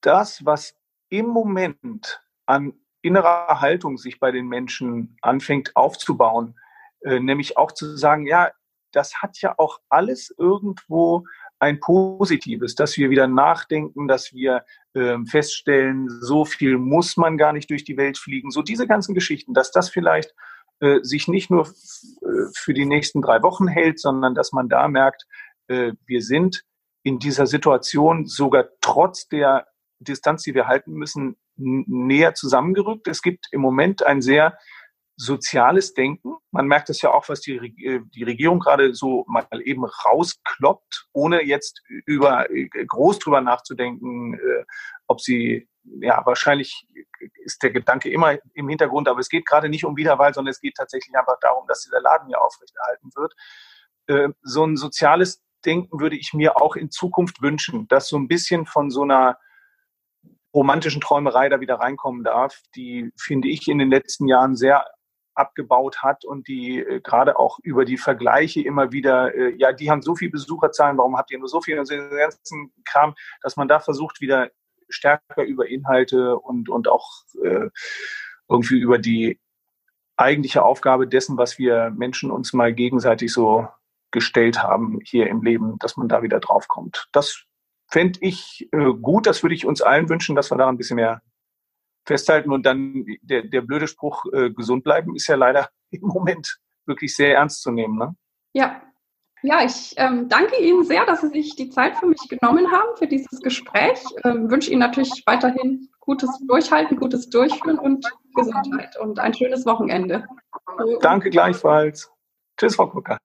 das, 0.00 0.44
was 0.44 0.74
im 1.08 1.26
Moment 1.26 2.20
an 2.46 2.74
innerer 3.02 3.60
Haltung 3.60 3.98
sich 3.98 4.18
bei 4.18 4.32
den 4.32 4.48
Menschen 4.48 5.16
anfängt 5.22 5.76
aufzubauen, 5.76 6.58
äh, 7.02 7.20
nämlich 7.20 7.56
auch 7.56 7.72
zu 7.72 7.96
sagen, 7.96 8.26
ja, 8.26 8.50
das 8.92 9.22
hat 9.22 9.40
ja 9.40 9.54
auch 9.58 9.78
alles 9.88 10.34
irgendwo 10.36 11.24
ein 11.60 11.78
Positives, 11.78 12.74
dass 12.74 12.96
wir 12.96 13.10
wieder 13.10 13.28
nachdenken, 13.28 14.08
dass 14.08 14.32
wir 14.32 14.64
äh, 14.94 15.16
feststellen, 15.26 16.08
so 16.08 16.44
viel 16.44 16.78
muss 16.78 17.16
man 17.16 17.38
gar 17.38 17.52
nicht 17.52 17.70
durch 17.70 17.84
die 17.84 17.96
Welt 17.96 18.18
fliegen. 18.18 18.50
So 18.50 18.62
diese 18.62 18.86
ganzen 18.86 19.14
Geschichten, 19.14 19.54
dass 19.54 19.70
das 19.70 19.88
vielleicht 19.88 20.34
äh, 20.80 20.98
sich 21.02 21.28
nicht 21.28 21.50
nur 21.50 21.68
äh, 21.68 22.50
für 22.54 22.74
die 22.74 22.86
nächsten 22.86 23.22
drei 23.22 23.42
Wochen 23.42 23.68
hält, 23.68 24.00
sondern 24.00 24.34
dass 24.34 24.52
man 24.52 24.68
da 24.68 24.88
merkt, 24.88 25.26
äh, 25.68 25.92
wir 26.06 26.22
sind 26.22 26.64
in 27.02 27.18
dieser 27.18 27.46
Situation 27.46 28.26
sogar 28.26 28.68
trotz 28.80 29.28
der 29.28 29.66
Distanz, 29.98 30.42
die 30.42 30.54
wir 30.54 30.66
halten 30.66 30.92
müssen, 30.92 31.36
näher 31.56 32.34
zusammengerückt. 32.34 33.06
Es 33.08 33.22
gibt 33.22 33.46
im 33.52 33.60
Moment 33.60 34.02
ein 34.02 34.22
sehr 34.22 34.56
soziales 35.16 35.92
Denken. 35.92 36.36
Man 36.50 36.66
merkt 36.66 36.88
es 36.88 37.02
ja 37.02 37.12
auch, 37.12 37.28
was 37.28 37.42
die, 37.42 37.56
äh, 37.56 38.00
die 38.14 38.22
Regierung 38.24 38.58
gerade 38.58 38.94
so 38.94 39.26
mal 39.28 39.46
eben 39.62 39.84
rauskloppt, 39.84 41.08
ohne 41.12 41.44
jetzt 41.44 41.82
über 42.06 42.50
äh, 42.50 42.68
groß 42.68 43.18
drüber 43.18 43.42
nachzudenken, 43.42 44.34
äh, 44.34 44.64
ob 45.06 45.20
sie 45.20 45.68
ja 46.00 46.22
wahrscheinlich 46.24 46.86
ist 47.44 47.62
der 47.62 47.70
Gedanke 47.70 48.10
immer 48.10 48.38
im 48.54 48.68
Hintergrund, 48.68 49.08
aber 49.08 49.20
es 49.20 49.28
geht 49.28 49.44
gerade 49.44 49.68
nicht 49.68 49.84
um 49.84 49.96
Wiederwahl, 49.96 50.32
sondern 50.32 50.52
es 50.52 50.60
geht 50.60 50.76
tatsächlich 50.76 51.14
einfach 51.14 51.38
darum, 51.40 51.66
dass 51.66 51.82
dieser 51.82 52.00
Laden 52.00 52.30
ja 52.30 52.38
aufrechterhalten 52.38 53.10
wird. 53.14 53.34
So 54.42 54.64
ein 54.64 54.76
soziales 54.76 55.42
Denken 55.64 56.00
würde 56.00 56.16
ich 56.16 56.32
mir 56.32 56.56
auch 56.60 56.76
in 56.76 56.90
Zukunft 56.90 57.42
wünschen, 57.42 57.88
dass 57.88 58.08
so 58.08 58.16
ein 58.18 58.28
bisschen 58.28 58.66
von 58.66 58.90
so 58.90 59.02
einer 59.02 59.38
romantischen 60.54 61.00
Träumerei 61.00 61.48
da 61.48 61.60
wieder 61.60 61.76
reinkommen 61.76 62.24
darf, 62.24 62.60
die, 62.74 63.12
finde 63.16 63.48
ich, 63.48 63.68
in 63.68 63.78
den 63.78 63.90
letzten 63.90 64.26
Jahren 64.26 64.56
sehr 64.56 64.84
abgebaut 65.34 66.02
hat 66.02 66.24
und 66.24 66.48
die 66.48 66.80
äh, 66.80 67.00
gerade 67.00 67.38
auch 67.38 67.58
über 67.62 67.84
die 67.84 67.98
Vergleiche 67.98 68.62
immer 68.62 68.92
wieder, 68.92 69.34
äh, 69.34 69.54
ja, 69.56 69.72
die 69.72 69.90
haben 69.90 70.02
so 70.02 70.14
viel 70.14 70.30
Besucherzahlen, 70.30 70.98
warum 70.98 71.16
habt 71.16 71.30
ihr 71.30 71.38
nur 71.38 71.48
so 71.48 71.60
viel 71.60 71.78
und 71.78 71.86
so 71.86 71.94
den 71.94 72.10
ganzen 72.10 72.72
Kram, 72.84 73.14
dass 73.42 73.56
man 73.56 73.68
da 73.68 73.80
versucht, 73.80 74.20
wieder 74.20 74.50
stärker 74.88 75.44
über 75.44 75.68
Inhalte 75.68 76.36
und, 76.36 76.68
und 76.68 76.88
auch 76.88 77.08
äh, 77.44 77.68
irgendwie 78.48 78.80
über 78.80 78.98
die 78.98 79.40
eigentliche 80.16 80.62
Aufgabe 80.62 81.06
dessen, 81.06 81.38
was 81.38 81.58
wir 81.58 81.90
Menschen 81.90 82.30
uns 82.30 82.52
mal 82.52 82.74
gegenseitig 82.74 83.32
so 83.32 83.68
gestellt 84.10 84.62
haben 84.62 84.98
hier 85.04 85.28
im 85.28 85.42
Leben, 85.42 85.78
dass 85.78 85.96
man 85.96 86.08
da 86.08 86.22
wieder 86.22 86.40
draufkommt. 86.40 87.08
Das 87.12 87.44
fände 87.88 88.18
ich 88.22 88.68
äh, 88.72 88.92
gut, 89.00 89.26
das 89.26 89.42
würde 89.42 89.54
ich 89.54 89.66
uns 89.66 89.82
allen 89.82 90.08
wünschen, 90.08 90.36
dass 90.36 90.50
wir 90.50 90.58
da 90.58 90.68
ein 90.68 90.76
bisschen 90.76 90.96
mehr 90.96 91.22
festhalten 92.06 92.52
und 92.52 92.64
dann 92.64 93.04
der, 93.22 93.42
der 93.42 93.60
blöde 93.60 93.86
Spruch, 93.86 94.24
äh, 94.32 94.50
gesund 94.50 94.84
bleiben, 94.84 95.14
ist 95.14 95.26
ja 95.26 95.36
leider 95.36 95.68
im 95.90 96.02
Moment 96.02 96.58
wirklich 96.86 97.14
sehr 97.14 97.34
ernst 97.34 97.62
zu 97.62 97.70
nehmen. 97.70 97.98
Ne? 97.98 98.14
Ja. 98.52 98.82
Ja, 99.42 99.64
ich 99.64 99.94
ähm, 99.96 100.28
danke 100.28 100.60
Ihnen 100.60 100.84
sehr, 100.84 101.06
dass 101.06 101.22
Sie 101.22 101.28
sich 101.28 101.56
die 101.56 101.70
Zeit 101.70 101.96
für 101.96 102.04
mich 102.04 102.20
genommen 102.28 102.70
haben, 102.70 102.94
für 102.98 103.06
dieses 103.06 103.40
Gespräch. 103.40 103.98
Ähm, 104.22 104.50
wünsche 104.50 104.70
Ihnen 104.70 104.80
natürlich 104.80 105.22
weiterhin 105.24 105.88
gutes 105.98 106.28
Durchhalten, 106.46 106.98
gutes 106.98 107.30
Durchführen 107.30 107.78
und 107.78 108.04
Gesundheit 108.34 108.98
und 108.98 109.18
ein 109.18 109.32
schönes 109.32 109.64
Wochenende. 109.64 110.26
Danke 111.00 111.30
gleichfalls. 111.30 112.10
Tschüss, 112.58 112.76
Frau 112.76 112.88
Kucker. 112.88 113.20